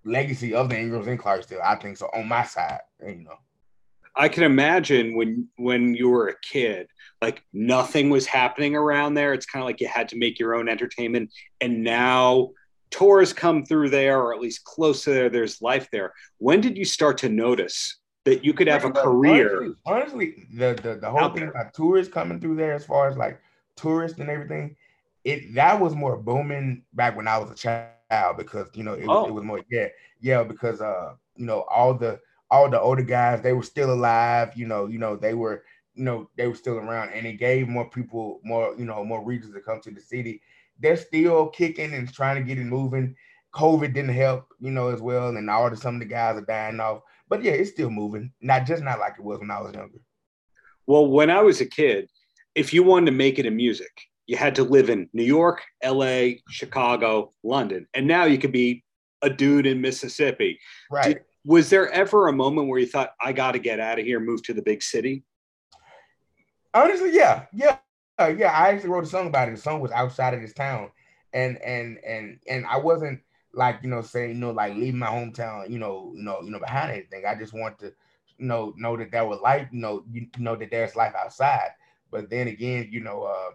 legacy 0.04 0.54
of 0.54 0.68
the 0.68 0.78
Ingrams 0.78 1.06
in 1.06 1.18
Clarksdale. 1.18 1.62
I 1.62 1.76
think 1.76 1.96
so 1.96 2.08
on 2.14 2.28
my 2.28 2.44
side, 2.44 2.80
you 3.06 3.24
know. 3.24 3.36
I 4.14 4.28
can 4.28 4.42
imagine 4.42 5.16
when 5.16 5.48
when 5.56 5.94
you 5.94 6.10
were 6.10 6.28
a 6.28 6.38
kid, 6.40 6.88
like 7.22 7.42
nothing 7.52 8.10
was 8.10 8.26
happening 8.26 8.76
around 8.76 9.14
there. 9.14 9.32
It's 9.32 9.46
kind 9.46 9.62
of 9.62 9.66
like 9.66 9.80
you 9.80 9.88
had 9.88 10.08
to 10.10 10.16
make 10.16 10.38
your 10.38 10.54
own 10.54 10.68
entertainment, 10.68 11.32
and 11.60 11.82
now 11.82 12.50
tours 12.90 13.32
come 13.32 13.64
through 13.64 13.88
there, 13.88 14.20
or 14.20 14.34
at 14.34 14.40
least 14.40 14.64
close 14.64 15.04
to 15.04 15.10
there. 15.10 15.30
There's 15.30 15.62
life 15.62 15.88
there. 15.90 16.12
When 16.38 16.60
did 16.60 16.76
you 16.76 16.84
start 16.84 17.16
to 17.18 17.30
notice 17.30 17.98
that 18.24 18.44
you 18.44 18.52
could 18.52 18.68
have 18.68 18.84
a 18.84 18.90
career? 18.90 19.74
Honestly, 19.86 20.34
honestly 20.34 20.46
the, 20.54 20.78
the 20.82 20.98
the 21.00 21.10
whole 21.10 21.30
thing 21.30 21.48
about 21.48 21.72
tourists 21.72 22.12
coming 22.12 22.38
through 22.38 22.56
there, 22.56 22.74
as 22.74 22.84
far 22.84 23.08
as 23.08 23.16
like 23.16 23.40
tourists 23.76 24.18
and 24.18 24.28
everything, 24.28 24.76
it 25.24 25.54
that 25.54 25.80
was 25.80 25.94
more 25.94 26.16
booming 26.16 26.84
back 26.92 27.16
when 27.16 27.28
I 27.28 27.38
was 27.38 27.50
a 27.50 27.54
child 27.54 27.96
because 27.96 28.32
you 28.38 28.46
know 28.46 28.94
it, 28.94 29.06
Oh. 29.08 29.26
it 29.26 29.32
was 29.32 29.44
more 29.44 29.60
yeah 29.70 29.88
yeah 30.20 30.42
because 30.42 30.80
uh 30.80 31.14
you 31.36 31.46
know 31.46 31.62
all 31.70 31.94
the 31.94 32.20
all 32.50 32.68
the 32.68 32.80
older 32.80 33.02
guys 33.02 33.40
they 33.40 33.52
were 33.52 33.62
still 33.62 33.92
alive 33.92 34.52
you 34.56 34.66
know 34.66 34.86
you 34.86 34.98
know 34.98 35.16
they 35.16 35.34
were 35.34 35.64
you 35.94 36.04
know 36.04 36.28
they 36.36 36.46
were 36.46 36.54
still 36.54 36.76
around 36.78 37.10
and 37.10 37.26
it 37.26 37.34
gave 37.34 37.68
more 37.68 37.88
people 37.88 38.40
more 38.44 38.74
you 38.78 38.84
know 38.84 39.04
more 39.04 39.24
reasons 39.24 39.54
to 39.54 39.60
come 39.60 39.80
to 39.80 39.90
the 39.90 40.00
city. 40.00 40.40
They're 40.80 40.96
still 40.96 41.48
kicking 41.48 41.94
and 41.94 42.12
trying 42.12 42.36
to 42.36 42.42
get 42.42 42.58
it 42.58 42.64
moving. 42.64 43.14
Covid 43.54 43.92
didn't 43.94 44.14
help 44.14 44.46
you 44.60 44.70
know 44.70 44.88
as 44.88 45.00
well 45.00 45.36
and 45.36 45.48
all 45.50 45.68
the 45.70 45.76
some 45.76 45.94
of 45.96 46.00
the 46.00 46.06
guys 46.06 46.36
are 46.36 46.40
dying 46.44 46.80
off. 46.80 47.02
But 47.28 47.42
yeah 47.42 47.52
it's 47.52 47.70
still 47.70 47.90
moving. 47.90 48.32
Not 48.40 48.66
just 48.66 48.82
not 48.82 48.98
like 48.98 49.14
it 49.18 49.24
was 49.24 49.38
when 49.40 49.50
i 49.50 49.60
was 49.60 49.74
younger. 49.74 49.98
Well, 50.86 51.06
when 51.06 51.30
I 51.30 51.40
was 51.40 51.60
a 51.60 51.66
kid, 51.66 52.08
if 52.54 52.72
you 52.74 52.82
wanted 52.82 53.06
to 53.06 53.12
make 53.12 53.38
it 53.38 53.46
in 53.46 53.54
music, 53.56 53.90
you 54.26 54.36
had 54.36 54.54
to 54.56 54.64
live 54.64 54.88
in 54.88 55.08
New 55.12 55.24
York, 55.24 55.62
LA, 55.84 56.34
Chicago, 56.48 57.32
London. 57.42 57.86
And 57.94 58.06
now 58.06 58.24
you 58.24 58.38
could 58.38 58.52
be 58.52 58.84
a 59.22 59.30
dude 59.30 59.66
in 59.66 59.80
Mississippi. 59.80 60.58
right 60.90 61.18
Was 61.44 61.70
there 61.70 61.90
ever 61.90 62.28
a 62.28 62.32
moment 62.32 62.68
where 62.68 62.78
you 62.78 62.86
thought, 62.86 63.12
I 63.20 63.32
got 63.32 63.52
to 63.52 63.58
get 63.58 63.80
out 63.80 63.98
of 63.98 64.04
here, 64.04 64.20
move 64.20 64.42
to 64.44 64.54
the 64.54 64.62
big 64.62 64.82
city? 64.82 65.24
Honestly, 66.74 67.14
yeah, 67.14 67.46
yeah, 67.52 67.76
yeah. 68.18 68.52
I 68.52 68.68
actually 68.68 68.90
wrote 68.90 69.04
a 69.04 69.08
song 69.08 69.26
about 69.26 69.48
it. 69.48 69.56
The 69.56 69.60
song 69.60 69.80
was 69.80 69.90
outside 69.90 70.32
of 70.32 70.40
this 70.40 70.54
town, 70.54 70.90
and 71.34 71.58
and 71.58 71.98
and 71.98 72.38
and 72.48 72.64
I 72.64 72.78
wasn't 72.78 73.20
like 73.52 73.80
you 73.82 73.90
know 73.90 74.00
saying 74.00 74.30
you 74.30 74.36
know 74.36 74.52
like 74.52 74.74
leave 74.74 74.94
my 74.94 75.08
hometown, 75.08 75.68
you 75.68 75.78
know, 75.78 76.12
you 76.16 76.22
know, 76.22 76.40
you 76.42 76.50
know 76.50 76.58
behind 76.58 76.92
anything. 76.92 77.24
I 77.26 77.34
just 77.34 77.52
want 77.52 77.78
to, 77.80 77.92
you 78.38 78.46
know, 78.46 78.72
know 78.78 78.96
that 78.96 79.10
there 79.10 79.26
was 79.26 79.40
life, 79.40 79.68
you 79.70 79.80
know, 79.80 80.04
you 80.10 80.28
know 80.38 80.56
that 80.56 80.70
there's 80.70 80.96
life 80.96 81.12
outside. 81.14 81.72
But 82.10 82.30
then 82.30 82.48
again, 82.48 82.88
you 82.90 83.00
know, 83.00 83.24
uh, 83.24 83.50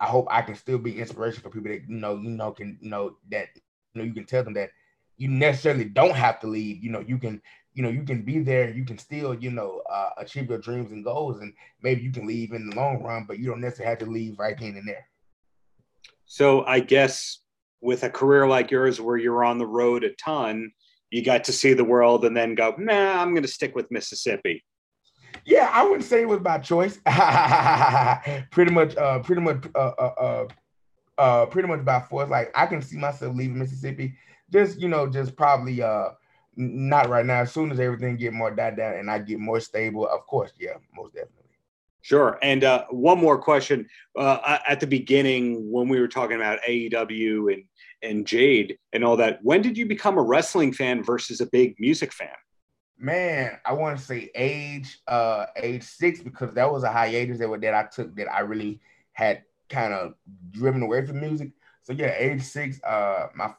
I 0.00 0.06
hope 0.06 0.26
I 0.30 0.42
can 0.42 0.54
still 0.54 0.78
be 0.78 0.98
inspiration 0.98 1.42
for 1.42 1.50
people 1.50 1.70
that 1.70 1.82
you 1.88 1.96
know, 1.96 2.16
you 2.16 2.30
know, 2.30 2.52
can 2.52 2.78
you 2.80 2.90
know 2.90 3.16
that 3.30 3.48
you 3.54 4.00
know 4.00 4.04
you 4.04 4.14
can 4.14 4.24
tell 4.24 4.44
them 4.44 4.54
that 4.54 4.70
you 5.16 5.28
necessarily 5.28 5.84
don't 5.84 6.14
have 6.14 6.40
to 6.40 6.46
leave. 6.46 6.82
You 6.82 6.90
know, 6.90 7.00
you 7.00 7.18
can 7.18 7.42
you 7.74 7.82
know 7.82 7.88
you 7.88 8.02
can 8.04 8.22
be 8.22 8.38
there. 8.38 8.70
You 8.70 8.84
can 8.84 8.98
still 8.98 9.34
you 9.34 9.50
know 9.50 9.82
uh, 9.90 10.10
achieve 10.18 10.48
your 10.48 10.58
dreams 10.58 10.92
and 10.92 11.04
goals, 11.04 11.40
and 11.40 11.52
maybe 11.82 12.02
you 12.02 12.12
can 12.12 12.26
leave 12.26 12.52
in 12.52 12.70
the 12.70 12.76
long 12.76 13.02
run, 13.02 13.24
but 13.26 13.38
you 13.38 13.46
don't 13.46 13.60
necessarily 13.60 13.90
have 13.90 13.98
to 13.98 14.06
leave 14.06 14.38
right 14.38 14.58
then 14.58 14.76
and 14.76 14.86
there. 14.88 15.08
So 16.26 16.64
I 16.64 16.80
guess 16.80 17.40
with 17.80 18.02
a 18.04 18.10
career 18.10 18.46
like 18.46 18.70
yours 18.70 19.00
where 19.00 19.16
you're 19.16 19.44
on 19.44 19.58
the 19.58 19.66
road 19.66 20.04
a 20.04 20.10
ton, 20.14 20.70
you 21.10 21.24
got 21.24 21.44
to 21.44 21.52
see 21.52 21.72
the 21.72 21.84
world 21.84 22.24
and 22.24 22.36
then 22.36 22.54
go, 22.54 22.74
nah, 22.78 23.22
I'm 23.22 23.30
going 23.30 23.42
to 23.42 23.48
stick 23.48 23.74
with 23.74 23.90
Mississippi. 23.90 24.64
Yeah, 25.44 25.70
I 25.72 25.82
wouldn't 25.82 26.04
say 26.04 26.22
it 26.22 26.28
was 26.28 26.40
by 26.40 26.58
choice. 26.58 26.98
pretty 28.50 28.70
much, 28.70 28.96
uh, 28.96 29.20
pretty 29.20 29.40
much, 29.40 29.64
uh, 29.74 29.92
uh, 29.98 30.14
uh, 30.18 30.46
uh, 31.18 31.46
pretty 31.46 31.68
much 31.68 31.84
by 31.84 32.00
force. 32.00 32.30
Like 32.30 32.50
I 32.54 32.66
can 32.66 32.82
see 32.82 32.96
myself 32.96 33.34
leaving 33.34 33.58
Mississippi. 33.58 34.14
Just 34.50 34.80
you 34.80 34.88
know, 34.88 35.06
just 35.06 35.36
probably 35.36 35.82
uh, 35.82 36.10
not 36.56 37.08
right 37.08 37.26
now. 37.26 37.40
As 37.40 37.52
soon 37.52 37.70
as 37.70 37.80
everything 37.80 38.16
get 38.16 38.32
more 38.32 38.50
died 38.50 38.76
down 38.76 38.94
and 38.94 39.10
I 39.10 39.18
get 39.18 39.38
more 39.38 39.60
stable, 39.60 40.06
of 40.08 40.26
course, 40.26 40.52
yeah, 40.58 40.74
most 40.94 41.14
definitely. 41.14 41.44
Sure. 42.00 42.38
And 42.42 42.64
uh, 42.64 42.86
one 42.90 43.18
more 43.18 43.38
question. 43.38 43.86
Uh, 44.16 44.58
at 44.66 44.80
the 44.80 44.86
beginning, 44.86 45.70
when 45.70 45.88
we 45.88 46.00
were 46.00 46.08
talking 46.08 46.36
about 46.36 46.58
AEW 46.66 47.52
and, 47.52 47.64
and 48.02 48.26
Jade 48.26 48.78
and 48.92 49.04
all 49.04 49.16
that, 49.18 49.40
when 49.42 49.60
did 49.60 49.76
you 49.76 49.84
become 49.84 50.16
a 50.16 50.22
wrestling 50.22 50.72
fan 50.72 51.02
versus 51.02 51.40
a 51.40 51.46
big 51.46 51.74
music 51.78 52.12
fan? 52.12 52.28
Man, 53.00 53.58
I 53.64 53.74
want 53.74 53.96
to 53.98 54.04
say 54.04 54.30
age, 54.34 55.00
uh, 55.06 55.46
age 55.56 55.84
six 55.84 56.20
because 56.20 56.52
that 56.54 56.70
was 56.70 56.82
a 56.82 56.90
hiatus 56.90 57.38
that, 57.38 57.60
that 57.60 57.74
I 57.74 57.84
took 57.84 58.16
that 58.16 58.32
I 58.32 58.40
really 58.40 58.80
had 59.12 59.44
kind 59.68 59.92
of 59.92 60.14
driven 60.50 60.82
away 60.82 61.06
from 61.06 61.20
music. 61.20 61.52
So 61.82 61.92
yeah, 61.92 62.12
age 62.16 62.42
six, 62.42 62.82
uh, 62.82 63.28
my 63.36 63.54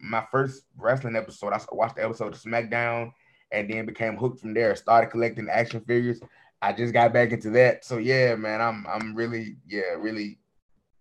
my 0.00 0.26
first 0.32 0.64
wrestling 0.76 1.14
episode, 1.14 1.52
I 1.52 1.60
watched 1.70 1.96
the 1.96 2.04
episode 2.04 2.34
of 2.34 2.40
SmackDown 2.40 3.12
and 3.52 3.70
then 3.70 3.86
became 3.86 4.16
hooked 4.16 4.40
from 4.40 4.52
there. 4.52 4.74
Started 4.74 5.10
collecting 5.10 5.48
action 5.48 5.80
figures. 5.82 6.20
I 6.60 6.72
just 6.72 6.92
got 6.92 7.12
back 7.12 7.30
into 7.30 7.50
that. 7.50 7.84
So 7.84 7.98
yeah, 7.98 8.34
man, 8.34 8.60
I'm 8.60 8.84
I'm 8.88 9.14
really 9.14 9.56
yeah 9.66 9.94
really. 9.98 10.38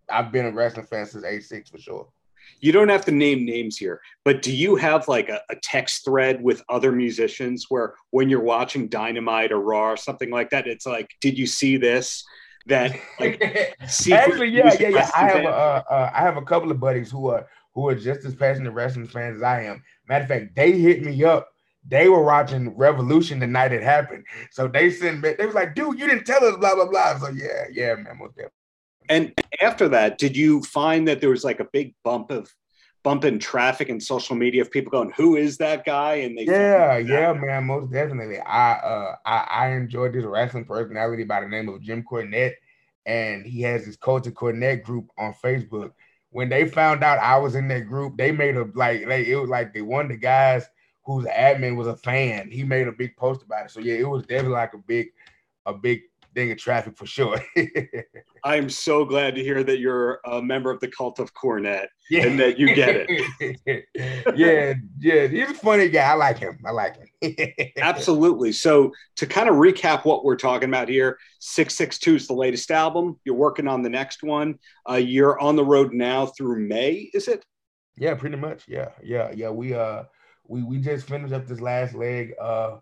I've 0.09 0.31
been 0.31 0.45
a 0.45 0.51
wrestling 0.51 0.85
fan 0.85 1.05
since 1.07 1.23
age 1.23 1.43
six 1.43 1.69
for 1.69 1.77
sure. 1.79 2.09
You 2.59 2.71
don't 2.71 2.89
have 2.89 3.05
to 3.05 3.11
name 3.11 3.45
names 3.45 3.77
here, 3.77 4.01
but 4.23 4.41
do 4.41 4.51
you 4.51 4.75
have 4.75 5.07
like 5.07 5.29
a, 5.29 5.41
a 5.49 5.55
text 5.55 6.05
thread 6.05 6.41
with 6.41 6.63
other 6.69 6.91
musicians 6.91 7.65
where 7.69 7.95
when 8.11 8.29
you're 8.29 8.43
watching 8.43 8.87
Dynamite 8.87 9.51
or 9.51 9.59
Raw 9.59 9.91
or 9.91 9.97
something 9.97 10.29
like 10.29 10.49
that, 10.51 10.67
it's 10.67 10.85
like, 10.85 11.09
did 11.19 11.37
you 11.37 11.47
see 11.47 11.77
this? 11.77 12.23
That 12.67 12.95
like 13.19 13.41
actually, 14.11 14.49
yeah, 14.49 14.75
yeah, 14.79 14.89
yeah. 14.89 15.09
I 15.15 15.27
have 15.27 15.43
a, 15.43 15.47
uh, 15.47 15.83
uh, 15.89 16.11
I 16.13 16.19
have 16.19 16.37
a 16.37 16.43
couple 16.43 16.69
of 16.69 16.79
buddies 16.79 17.09
who 17.09 17.29
are 17.29 17.47
who 17.73 17.87
are 17.87 17.95
just 17.95 18.23
as 18.23 18.35
passionate 18.35 18.71
wrestling 18.71 19.07
fans 19.07 19.37
as 19.37 19.43
I 19.43 19.63
am. 19.63 19.81
Matter 20.07 20.23
of 20.23 20.29
fact, 20.29 20.55
they 20.55 20.73
hit 20.73 21.03
me 21.03 21.23
up. 21.23 21.49
They 21.87 22.07
were 22.07 22.23
watching 22.23 22.77
Revolution 22.77 23.39
the 23.39 23.47
night 23.47 23.71
it 23.71 23.81
happened, 23.81 24.25
so 24.51 24.67
they 24.67 24.91
sent 24.91 25.21
me. 25.21 25.33
They 25.33 25.47
was 25.47 25.55
like, 25.55 25.73
"Dude, 25.73 25.97
you 25.97 26.07
didn't 26.07 26.25
tell 26.25 26.43
us, 26.43 26.55
blah 26.57 26.75
blah 26.75 26.85
blah." 26.85 27.17
So 27.17 27.29
yeah, 27.29 27.65
yeah, 27.71 27.95
man, 27.95 28.19
most 28.19 28.35
definitely. 28.35 28.60
And 29.09 29.33
after 29.61 29.89
that, 29.89 30.17
did 30.17 30.37
you 30.37 30.61
find 30.63 31.07
that 31.07 31.21
there 31.21 31.29
was 31.29 31.43
like 31.43 31.59
a 31.59 31.65
big 31.65 31.93
bump 32.03 32.31
of 32.31 32.53
bump 33.03 33.25
in 33.25 33.39
traffic 33.39 33.89
and 33.89 34.01
social 34.01 34.35
media 34.35 34.61
of 34.61 34.71
people 34.71 34.91
going, 34.91 35.11
"Who 35.17 35.35
is 35.35 35.57
that 35.57 35.85
guy?" 35.85 36.15
And 36.15 36.37
they 36.37 36.43
yeah, 36.43 36.97
yeah, 36.97 37.33
man, 37.33 37.65
most 37.65 37.91
definitely. 37.91 38.39
I 38.39 38.73
uh 38.73 39.15
I, 39.25 39.37
I 39.49 39.67
enjoyed 39.73 40.13
this 40.13 40.25
wrestling 40.25 40.65
personality 40.65 41.23
by 41.23 41.41
the 41.41 41.47
name 41.47 41.69
of 41.69 41.81
Jim 41.81 42.03
Cornette, 42.03 42.55
and 43.05 43.45
he 43.45 43.61
has 43.63 43.85
this 43.85 43.97
Cult 43.97 44.27
of 44.27 44.33
Cornette 44.33 44.83
group 44.83 45.09
on 45.17 45.33
Facebook. 45.43 45.93
When 46.29 46.47
they 46.47 46.65
found 46.67 47.03
out 47.03 47.19
I 47.19 47.37
was 47.37 47.55
in 47.55 47.67
that 47.69 47.87
group, 47.87 48.17
they 48.17 48.31
made 48.31 48.55
a 48.55 48.65
like 48.75 49.07
they 49.07 49.27
it 49.27 49.35
was 49.35 49.49
like 49.49 49.73
they 49.73 49.81
one 49.81 50.05
of 50.05 50.11
the 50.11 50.17
guys 50.17 50.65
whose 51.03 51.25
admin 51.25 51.75
was 51.75 51.87
a 51.87 51.97
fan. 51.97 52.49
He 52.51 52.63
made 52.63 52.87
a 52.87 52.91
big 52.91 53.17
post 53.17 53.43
about 53.43 53.65
it. 53.65 53.71
So 53.71 53.79
yeah, 53.79 53.95
it 53.95 54.07
was 54.07 54.23
definitely 54.23 54.53
like 54.53 54.73
a 54.73 54.77
big 54.77 55.07
a 55.65 55.73
big 55.73 56.01
thing 56.33 56.51
of 56.51 56.57
traffic 56.57 56.97
for 56.97 57.05
sure. 57.05 57.39
I'm 58.43 58.69
so 58.69 59.05
glad 59.05 59.35
to 59.35 59.43
hear 59.43 59.63
that 59.63 59.79
you're 59.79 60.19
a 60.25 60.41
member 60.41 60.71
of 60.71 60.79
the 60.79 60.87
cult 60.87 61.19
of 61.19 61.33
Cornette 61.33 61.87
yeah. 62.09 62.25
and 62.25 62.39
that 62.39 62.57
you 62.57 62.73
get 62.73 63.05
it. 63.07 63.85
yeah, 64.35 64.73
yeah, 64.99 65.27
he's 65.27 65.49
a 65.49 65.53
funny 65.53 65.89
guy. 65.89 66.11
I 66.11 66.13
like 66.13 66.37
him. 66.39 66.59
I 66.65 66.71
like 66.71 66.97
him. 66.97 67.35
Absolutely. 67.77 68.51
So 68.51 68.91
to 69.17 69.27
kind 69.27 69.49
of 69.49 69.55
recap 69.55 70.05
what 70.05 70.23
we're 70.23 70.35
talking 70.35 70.69
about 70.69 70.89
here, 70.89 71.17
662 71.39 72.15
is 72.15 72.27
the 72.27 72.33
latest 72.33 72.71
album. 72.71 73.19
You're 73.23 73.35
working 73.35 73.67
on 73.67 73.81
the 73.81 73.89
next 73.89 74.23
one. 74.23 74.59
Uh, 74.89 74.95
you're 74.95 75.39
on 75.39 75.55
the 75.55 75.65
road 75.65 75.93
now 75.93 76.25
through 76.27 76.67
May, 76.67 77.09
is 77.13 77.27
it? 77.27 77.45
Yeah, 77.97 78.15
pretty 78.15 78.37
much. 78.37 78.63
Yeah, 78.67 78.89
yeah, 79.03 79.31
yeah. 79.35 79.49
We 79.49 79.73
uh 79.73 80.03
we 80.47 80.63
we 80.63 80.79
just 80.79 81.07
finished 81.07 81.33
up 81.33 81.45
this 81.45 81.61
last 81.61 81.93
leg. 81.93 82.33
Uh 82.41 82.77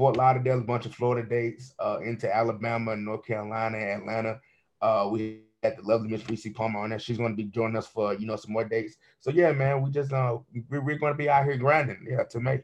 Fort 0.00 0.16
Lauderdale, 0.16 0.60
a 0.60 0.62
bunch 0.62 0.86
of 0.86 0.94
Florida 0.94 1.28
dates, 1.28 1.74
uh, 1.78 1.98
into 2.02 2.34
Alabama, 2.34 2.96
North 2.96 3.22
Carolina, 3.22 3.76
Atlanta. 3.76 4.40
Uh, 4.80 5.06
we 5.12 5.42
had 5.62 5.76
the 5.76 5.82
lovely 5.82 6.08
Miss 6.08 6.26
Reese 6.26 6.48
Palmer 6.54 6.80
on 6.80 6.88
there. 6.88 6.98
She's 6.98 7.18
going 7.18 7.32
to 7.32 7.36
be 7.36 7.50
joining 7.50 7.76
us 7.76 7.86
for 7.86 8.14
you 8.14 8.26
know 8.26 8.36
some 8.36 8.54
more 8.54 8.64
dates. 8.64 8.96
So 9.20 9.30
yeah, 9.30 9.52
man, 9.52 9.82
we 9.82 9.90
just 9.90 10.10
uh 10.10 10.38
we're, 10.70 10.80
we're 10.80 10.98
going 10.98 11.12
to 11.12 11.18
be 11.18 11.28
out 11.28 11.44
here 11.44 11.58
grinding. 11.58 12.06
Yeah, 12.08 12.22
to 12.30 12.40
make. 12.40 12.62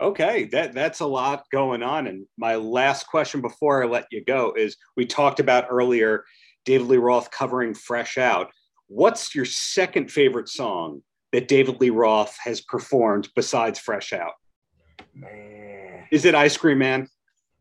Okay, 0.00 0.44
that 0.44 0.72
that's 0.72 1.00
a 1.00 1.06
lot 1.06 1.44
going 1.52 1.82
on. 1.82 2.06
And 2.06 2.24
my 2.38 2.56
last 2.56 3.06
question 3.06 3.42
before 3.42 3.82
I 3.82 3.86
let 3.86 4.06
you 4.10 4.24
go 4.24 4.54
is: 4.56 4.78
we 4.96 5.04
talked 5.04 5.40
about 5.40 5.66
earlier 5.68 6.24
David 6.64 6.86
Lee 6.86 6.96
Roth 6.96 7.30
covering 7.30 7.74
"Fresh 7.74 8.16
Out." 8.16 8.50
What's 8.86 9.34
your 9.34 9.44
second 9.44 10.10
favorite 10.10 10.48
song 10.48 11.02
that 11.32 11.48
David 11.48 11.82
Lee 11.82 11.90
Roth 11.90 12.34
has 12.42 12.62
performed 12.62 13.28
besides 13.36 13.78
"Fresh 13.78 14.14
Out"? 14.14 14.32
Man, 15.14 15.89
is 16.10 16.24
it 16.24 16.34
Ice 16.34 16.56
Cream 16.56 16.78
Man? 16.78 17.08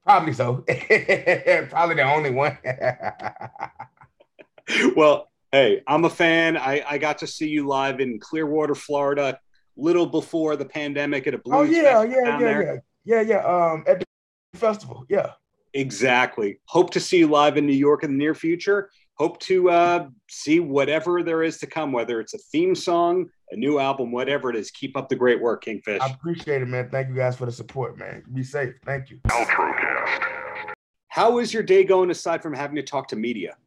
Probably 0.04 0.34
so. 0.34 0.56
Probably 1.70 1.96
the 1.96 2.04
only 2.04 2.32
one. 2.32 2.58
well, 4.96 5.30
hey, 5.52 5.82
I'm 5.88 6.06
a 6.06 6.10
fan. 6.10 6.58
I, 6.58 6.84
I 6.88 6.98
got 6.98 7.20
to 7.20 7.28
see 7.28 7.48
you 7.48 7.68
live 7.68 8.00
in 8.00 8.20
Clearwater, 8.20 8.76
Florida, 8.76 9.40
little 9.78 10.06
before 10.06 10.56
the 10.56 10.66
pandemic 10.66 11.28
at 11.28 11.34
a 11.34 11.38
blues. 11.38 11.56
Oh 11.56 11.64
yeah, 11.64 12.04
yeah, 12.04 12.40
yeah, 12.40 12.40
yeah, 12.40 12.76
yeah, 13.06 13.22
yeah. 13.22 13.44
Um, 13.44 13.84
at 13.88 14.00
the 14.00 14.58
festival, 14.58 15.06
yeah. 15.10 15.32
Exactly. 15.74 16.60
Hope 16.66 16.92
to 16.92 17.00
see 17.00 17.20
you 17.20 17.28
live 17.28 17.58
in 17.58 17.66
New 17.66 17.74
York 17.74 18.04
in 18.04 18.12
the 18.12 18.18
near 18.18 18.34
future. 18.34 18.90
Hope 19.20 19.38
to 19.42 19.70
uh, 19.70 20.08
see 20.30 20.62
whatever 20.62 21.24
there 21.24 21.44
is 21.44 21.58
to 21.58 21.68
come, 21.68 21.92
whether 21.92 22.22
it's 22.22 22.34
a 22.34 22.38
theme 22.38 22.74
song, 22.74 23.30
a 23.52 23.56
new 23.58 23.78
album, 23.78 24.14
whatever 24.14 24.50
it 24.50 24.56
is. 24.56 24.72
Keep 24.72 24.96
up 24.96 25.10
the 25.10 25.16
great 25.16 25.42
work, 25.42 25.66
Kingfish. 25.66 26.02
I 26.02 26.08
appreciate 26.08 26.62
it, 26.62 26.68
man. 26.68 26.90
Thank 26.90 27.10
you 27.10 27.16
guys 27.16 27.36
for 27.36 27.46
the 27.46 27.52
support, 27.52 27.98
man. 27.98 28.24
Be 28.34 28.44
safe. 28.44 28.76
Thank 28.86 29.10
you. 29.10 29.20
Paltrocast. 29.28 30.74
How 31.10 31.40
is 31.40 31.54
your 31.54 31.64
day 31.64 31.84
going 31.84 32.12
aside 32.12 32.42
from 32.42 32.54
having 32.54 32.78
to 32.78 32.82
talk 32.82 33.10
to 33.10 33.18
media? 33.18 33.58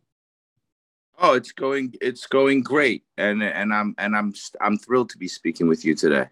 Oh, 1.19 1.35
it's 1.35 1.53
going 1.53 1.95
it's 2.01 2.27
going 2.27 2.63
great. 2.63 3.05
And 3.19 3.43
and 3.43 3.75
I'm 3.75 3.95
and 3.99 4.17
I'm 4.17 4.33
I'm 4.63 4.79
thrilled 4.79 5.11
to 5.11 5.19
be 5.19 5.29
speaking 5.29 5.69
with 5.69 5.85
you 5.85 5.95
today. 5.95 6.29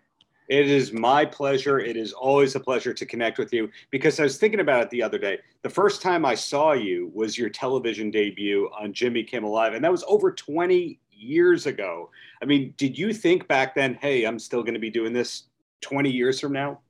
It 0.51 0.69
is 0.69 0.93
my 0.93 1.25
pleasure. 1.25 1.79
It 1.79 1.97
is 1.97 2.13
always 2.13 2.57
a 2.57 2.61
pleasure 2.61 2.93
to 2.93 3.07
connect 3.07 3.39
with 3.39 3.53
you 3.53 3.71
because 3.91 4.19
I 4.19 4.25
was 4.25 4.37
thinking 4.37 4.59
about 4.59 4.83
it 4.83 4.91
the 4.91 5.01
other 5.01 5.17
day. 5.17 5.39
The 5.63 5.71
first 5.71 6.03
time 6.03 6.25
I 6.25 6.35
saw 6.35 6.73
you 6.73 7.13
was 7.15 7.39
your 7.39 7.49
television 7.49 8.11
debut 8.11 8.69
on 8.77 8.93
Jimmy 8.93 9.23
Kimmel 9.23 9.53
Live, 9.53 9.75
and 9.75 9.85
that 9.85 9.93
was 9.93 10.03
over 10.09 10.33
20 10.33 10.99
years 11.13 11.67
ago. 11.67 12.11
I 12.43 12.47
mean, 12.47 12.75
did 12.77 12.99
you 12.99 13.13
think 13.13 13.47
back 13.47 13.77
then, 13.77 13.95
hey, 14.03 14.25
I'm 14.25 14.41
still 14.41 14.63
going 14.63 14.75
to 14.75 14.81
be 14.81 14.91
doing 14.91 15.13
this 15.13 15.45
20 15.83 16.11
years 16.11 16.41
from 16.41 16.53
now? 16.53 16.81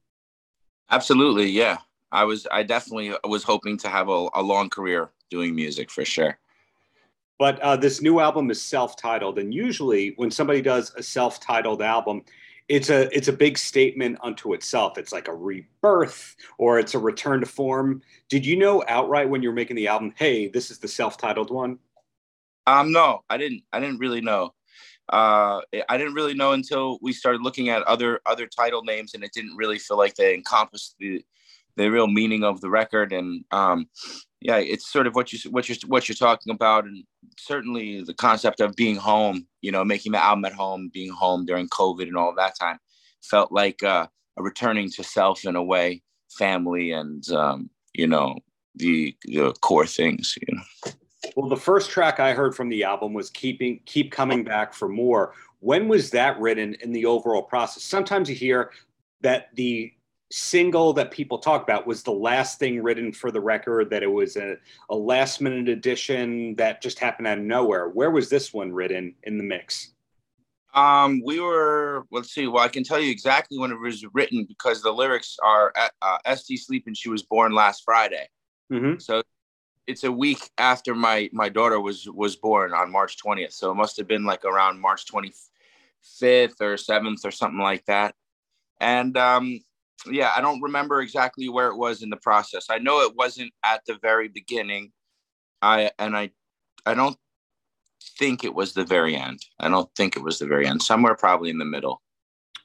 Absolutely, 0.90 1.50
yeah. 1.50 1.76
I 2.12 2.24
was, 2.24 2.46
I 2.50 2.62
definitely 2.62 3.12
was 3.24 3.44
hoping 3.44 3.76
to 3.78 3.88
have 3.88 4.08
a, 4.08 4.28
a 4.32 4.42
long 4.42 4.70
career 4.70 5.10
doing 5.28 5.54
music 5.54 5.90
for 5.90 6.06
sure. 6.06 6.38
But 7.38 7.60
uh, 7.60 7.76
this 7.76 8.00
new 8.00 8.20
album 8.20 8.50
is 8.50 8.62
self-titled, 8.62 9.38
and 9.38 9.52
usually 9.52 10.14
when 10.16 10.30
somebody 10.30 10.62
does 10.62 10.94
a 10.96 11.02
self-titled 11.02 11.82
album, 11.82 12.22
it's 12.70 12.88
a 12.88 13.14
it's 13.14 13.26
a 13.26 13.32
big 13.32 13.58
statement 13.58 14.16
unto 14.22 14.54
itself. 14.54 14.96
It's 14.96 15.12
like 15.12 15.26
a 15.26 15.34
rebirth 15.34 16.36
or 16.56 16.78
it's 16.78 16.94
a 16.94 17.00
return 17.00 17.40
to 17.40 17.46
form. 17.46 18.00
Did 18.28 18.46
you 18.46 18.56
know 18.56 18.84
outright 18.86 19.28
when 19.28 19.42
you 19.42 19.48
were 19.48 19.54
making 19.54 19.74
the 19.74 19.88
album, 19.88 20.14
hey, 20.16 20.46
this 20.46 20.70
is 20.70 20.78
the 20.78 20.86
self-titled 20.86 21.50
one? 21.50 21.80
Um, 22.68 22.92
no, 22.92 23.24
I 23.28 23.38
didn't. 23.38 23.64
I 23.72 23.80
didn't 23.80 23.98
really 23.98 24.20
know. 24.20 24.54
Uh, 25.12 25.60
I 25.88 25.98
didn't 25.98 26.14
really 26.14 26.34
know 26.34 26.52
until 26.52 27.00
we 27.02 27.12
started 27.12 27.42
looking 27.42 27.70
at 27.70 27.82
other 27.82 28.20
other 28.24 28.46
title 28.46 28.84
names, 28.84 29.14
and 29.14 29.24
it 29.24 29.32
didn't 29.34 29.56
really 29.56 29.80
feel 29.80 29.98
like 29.98 30.14
they 30.14 30.32
encompassed 30.32 30.94
the 31.00 31.24
the 31.74 31.90
real 31.90 32.06
meaning 32.06 32.44
of 32.44 32.60
the 32.60 32.70
record. 32.70 33.12
And 33.12 33.44
um, 33.50 33.88
yeah, 34.40 34.56
it's 34.56 34.90
sort 34.90 35.06
of 35.06 35.14
what 35.14 35.32
you 35.32 35.50
what 35.50 35.68
you're 35.68 35.76
what 35.86 36.08
you're 36.08 36.16
talking 36.16 36.52
about, 36.52 36.84
and 36.84 37.04
certainly 37.38 38.02
the 38.02 38.14
concept 38.14 38.60
of 38.60 38.74
being 38.74 38.96
home. 38.96 39.46
You 39.60 39.70
know, 39.70 39.84
making 39.84 40.12
the 40.12 40.22
album 40.22 40.46
at 40.46 40.54
home, 40.54 40.90
being 40.92 41.12
home 41.12 41.44
during 41.44 41.68
COVID 41.68 42.04
and 42.04 42.16
all 42.16 42.34
that 42.34 42.58
time, 42.58 42.78
felt 43.22 43.52
like 43.52 43.82
uh, 43.82 44.06
a 44.38 44.42
returning 44.42 44.90
to 44.90 45.04
self 45.04 45.44
in 45.44 45.56
a 45.56 45.62
way, 45.62 46.02
family, 46.38 46.92
and 46.92 47.28
um, 47.32 47.68
you 47.92 48.06
know 48.06 48.36
the 48.76 49.14
the 49.24 49.52
core 49.60 49.86
things. 49.86 50.34
You 50.40 50.56
know. 50.56 50.92
Well, 51.36 51.50
the 51.50 51.56
first 51.56 51.90
track 51.90 52.18
I 52.18 52.32
heard 52.32 52.54
from 52.54 52.70
the 52.70 52.84
album 52.84 53.12
was 53.12 53.28
"Keeping 53.28 53.80
Keep 53.84 54.10
Coming 54.10 54.42
Back 54.42 54.72
for 54.72 54.88
More." 54.88 55.34
When 55.58 55.86
was 55.86 56.10
that 56.12 56.40
written 56.40 56.74
in 56.80 56.92
the 56.92 57.04
overall 57.04 57.42
process? 57.42 57.82
Sometimes 57.82 58.30
you 58.30 58.34
hear 58.34 58.70
that 59.20 59.54
the 59.54 59.92
single 60.30 60.92
that 60.94 61.10
people 61.10 61.38
talk 61.38 61.62
about 61.62 61.86
was 61.86 62.02
the 62.02 62.12
last 62.12 62.58
thing 62.58 62.82
written 62.82 63.12
for 63.12 63.30
the 63.30 63.40
record, 63.40 63.90
that 63.90 64.02
it 64.02 64.10
was 64.10 64.36
a, 64.36 64.56
a 64.88 64.94
last 64.94 65.40
minute 65.40 65.68
addition 65.68 66.54
that 66.56 66.80
just 66.80 66.98
happened 66.98 67.26
out 67.26 67.38
of 67.38 67.44
nowhere. 67.44 67.88
Where 67.88 68.10
was 68.10 68.28
this 68.28 68.52
one 68.52 68.72
written 68.72 69.14
in 69.24 69.38
the 69.38 69.44
mix? 69.44 69.92
Um, 70.72 71.20
we 71.24 71.40
were, 71.40 72.06
let's 72.12 72.32
see, 72.32 72.46
well, 72.46 72.62
I 72.62 72.68
can 72.68 72.84
tell 72.84 73.00
you 73.00 73.10
exactly 73.10 73.58
when 73.58 73.72
it 73.72 73.80
was 73.80 74.04
written 74.14 74.44
because 74.44 74.82
the 74.82 74.92
lyrics 74.92 75.36
are 75.42 75.72
uh, 76.00 76.34
ST 76.36 76.60
Sleep 76.60 76.84
and 76.86 76.96
she 76.96 77.08
was 77.08 77.24
born 77.24 77.52
last 77.52 77.82
Friday. 77.84 78.28
Mm-hmm. 78.72 79.00
So 79.00 79.22
it's 79.88 80.04
a 80.04 80.12
week 80.12 80.48
after 80.58 80.94
my 80.94 81.28
my 81.32 81.48
daughter 81.48 81.80
was 81.80 82.08
was 82.08 82.36
born 82.36 82.72
on 82.72 82.92
March 82.92 83.16
20th. 83.20 83.52
So 83.52 83.72
it 83.72 83.74
must 83.74 83.96
have 83.96 84.06
been 84.06 84.24
like 84.24 84.44
around 84.44 84.80
March 84.80 85.06
25th 85.06 86.60
or 86.60 86.76
7th 86.76 87.24
or 87.24 87.32
something 87.32 87.58
like 87.58 87.84
that. 87.86 88.14
And 88.80 89.16
um, 89.16 89.60
yeah, 90.06 90.32
I 90.36 90.40
don't 90.40 90.62
remember 90.62 91.00
exactly 91.00 91.48
where 91.48 91.68
it 91.68 91.76
was 91.76 92.02
in 92.02 92.10
the 92.10 92.16
process. 92.16 92.66
I 92.70 92.78
know 92.78 93.00
it 93.00 93.16
wasn't 93.16 93.52
at 93.64 93.82
the 93.86 93.98
very 94.00 94.28
beginning. 94.28 94.92
I 95.62 95.90
and 95.98 96.16
I 96.16 96.30
I 96.86 96.94
don't 96.94 97.16
think 98.18 98.44
it 98.44 98.54
was 98.54 98.72
the 98.72 98.84
very 98.84 99.16
end. 99.16 99.40
I 99.58 99.68
don't 99.68 99.90
think 99.94 100.16
it 100.16 100.22
was 100.22 100.38
the 100.38 100.46
very 100.46 100.66
end. 100.66 100.82
Somewhere 100.82 101.14
probably 101.14 101.50
in 101.50 101.58
the 101.58 101.64
middle. 101.64 102.00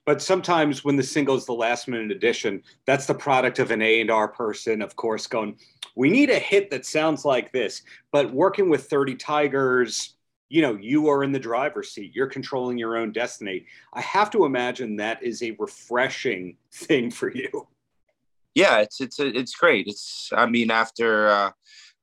But 0.06 0.22
sometimes 0.22 0.84
when 0.84 0.96
the 0.96 1.04
single 1.04 1.36
is 1.36 1.46
the 1.46 1.54
last 1.54 1.88
minute 1.88 2.12
addition, 2.12 2.62
that's 2.86 3.08
the 3.08 3.16
product 3.16 3.58
of 3.58 3.72
an 3.72 3.82
A&R 3.82 4.28
person, 4.28 4.84
of 4.84 4.96
course, 4.96 5.26
going, 5.26 5.58
we 5.96 6.10
need 6.10 6.30
a 6.30 6.38
hit 6.38 6.70
that 6.70 6.86
sounds 6.86 7.26
like 7.26 7.52
this. 7.52 7.82
But 8.12 8.32
working 8.32 8.70
with 8.70 8.88
30 8.88 9.16
Tigers, 9.16 10.15
you 10.50 10.62
know 10.62 10.76
you 10.76 11.10
are 11.10 11.24
in 11.24 11.32
the 11.32 11.40
driver's 11.40 11.92
seat 11.92 12.12
you're 12.14 12.28
controlling 12.28 12.78
your 12.78 12.98
own 12.98 13.12
destiny. 13.12 13.66
I 13.94 14.02
have 14.02 14.30
to 14.32 14.46
imagine 14.46 14.96
that 14.98 15.22
is 15.24 15.42
a 15.42 15.52
refreshing 15.60 16.58
thing 16.74 17.12
for 17.12 17.32
you. 17.32 17.68
Yeah 18.54 18.80
it's 18.80 19.02
it's 19.02 19.20
it's 19.20 19.56
great. 19.56 19.88
It's 19.88 20.32
i 20.36 20.46
mean 20.46 20.72
after 20.72 21.30
uh, 21.30 21.52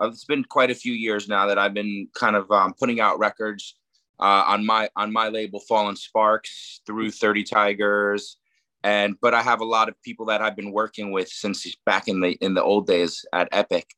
it's 0.03 0.25
been 0.25 0.45
quite 0.45 0.71
a 0.71 0.75
few 0.75 0.93
years 0.93 1.29
now 1.29 1.47
that 1.47 1.59
i've 1.59 1.75
been 1.75 2.09
kind 2.15 2.35
of 2.35 2.51
um, 2.51 2.75
putting 2.79 3.01
out 3.01 3.21
records 3.21 3.77
uh, 4.23 4.45
on 4.47 4.65
my 4.65 4.89
on 4.97 5.13
my 5.13 5.29
label 5.29 5.61
fallen 5.61 5.97
sparks 5.97 6.81
through 6.87 7.11
30 7.11 7.43
tigers. 7.45 8.37
And 8.85 9.17
but 9.21 9.35
i 9.35 9.43
have 9.43 9.61
a 9.61 9.65
lot 9.65 9.89
of 9.89 10.01
people 10.03 10.27
that 10.27 10.43
i've 10.43 10.57
been 10.57 10.73
working 10.73 11.13
with 11.13 11.29
since 11.29 11.67
back 11.87 12.09
in 12.09 12.21
the 12.21 12.33
in 12.41 12.55
the 12.55 12.63
old 12.63 12.87
days 12.87 13.25
at 13.33 13.49
epic 13.53 13.95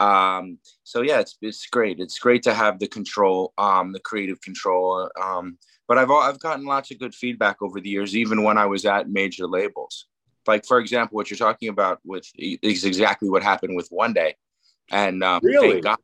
um, 0.00 0.58
so 0.82 1.02
yeah, 1.02 1.20
it's 1.20 1.36
it's 1.40 1.66
great. 1.66 2.00
It's 2.00 2.18
great 2.18 2.42
to 2.44 2.54
have 2.54 2.78
the 2.78 2.88
control, 2.88 3.52
um, 3.58 3.92
the 3.92 4.00
creative 4.00 4.40
control. 4.40 5.10
Um, 5.20 5.58
but 5.86 5.98
I've 5.98 6.10
I've 6.10 6.40
gotten 6.40 6.64
lots 6.64 6.90
of 6.90 6.98
good 6.98 7.14
feedback 7.14 7.62
over 7.62 7.80
the 7.80 7.88
years, 7.88 8.16
even 8.16 8.42
when 8.42 8.58
I 8.58 8.66
was 8.66 8.84
at 8.84 9.08
major 9.08 9.46
labels. 9.46 10.06
Like 10.46 10.66
for 10.66 10.78
example, 10.78 11.16
what 11.16 11.30
you're 11.30 11.38
talking 11.38 11.68
about 11.68 12.00
with 12.04 12.28
is 12.36 12.84
exactly 12.84 13.28
what 13.30 13.42
happened 13.42 13.76
with 13.76 13.88
One 13.88 14.12
Day, 14.12 14.34
and 14.90 15.22
um, 15.22 15.40
really, 15.42 15.80
God, 15.80 15.98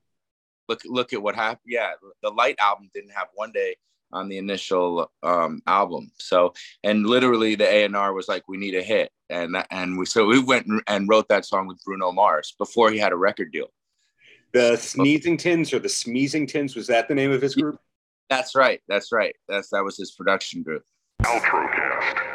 look 0.69 0.83
look 0.85 1.13
at 1.13 1.23
what 1.23 1.35
happened. 1.35 1.61
Yeah, 1.67 1.93
the 2.23 2.31
Light 2.31 2.57
album 2.59 2.91
didn't 2.95 3.13
have 3.13 3.29
One 3.35 3.53
Day 3.53 3.77
on 4.13 4.29
the 4.29 4.39
initial 4.39 5.11
um, 5.23 5.63
album. 5.67 6.11
So, 6.19 6.53
and 6.83 7.07
literally 7.07 7.55
the 7.55 7.69
A&R 7.69 8.13
was 8.13 8.29
like, 8.29 8.49
we 8.49 8.57
need 8.57 8.75
a 8.75 8.83
hit. 8.83 9.13
And, 9.29 9.57
and 9.71 9.97
we, 9.97 10.07
so 10.07 10.27
we 10.27 10.43
went 10.43 10.67
and 10.89 11.09
wrote 11.09 11.29
that 11.29 11.45
song 11.45 11.69
with 11.69 11.83
Bruno 11.85 12.11
Mars 12.11 12.55
before 12.59 12.91
he 12.91 12.99
had 12.99 13.13
a 13.13 13.17
record 13.17 13.53
deal. 13.53 13.69
The 14.53 14.73
Sneezingtons 14.73 15.73
or 15.73 15.79
the 15.79 15.89
Smeezingtons 15.89 16.75
was 16.75 16.87
that 16.89 17.09
the 17.09 17.15
name 17.15 17.31
of 17.31 17.41
his 17.41 17.55
group? 17.55 17.79
That's 18.29 18.55
right. 18.55 18.81
That's 18.89 19.13
right. 19.13 19.35
That's 19.49 19.71
that 19.71 19.85
was 19.85 19.97
his 19.97 20.13
production 20.13 20.63
group. 20.63 20.83
Paltrocast. 21.23 22.30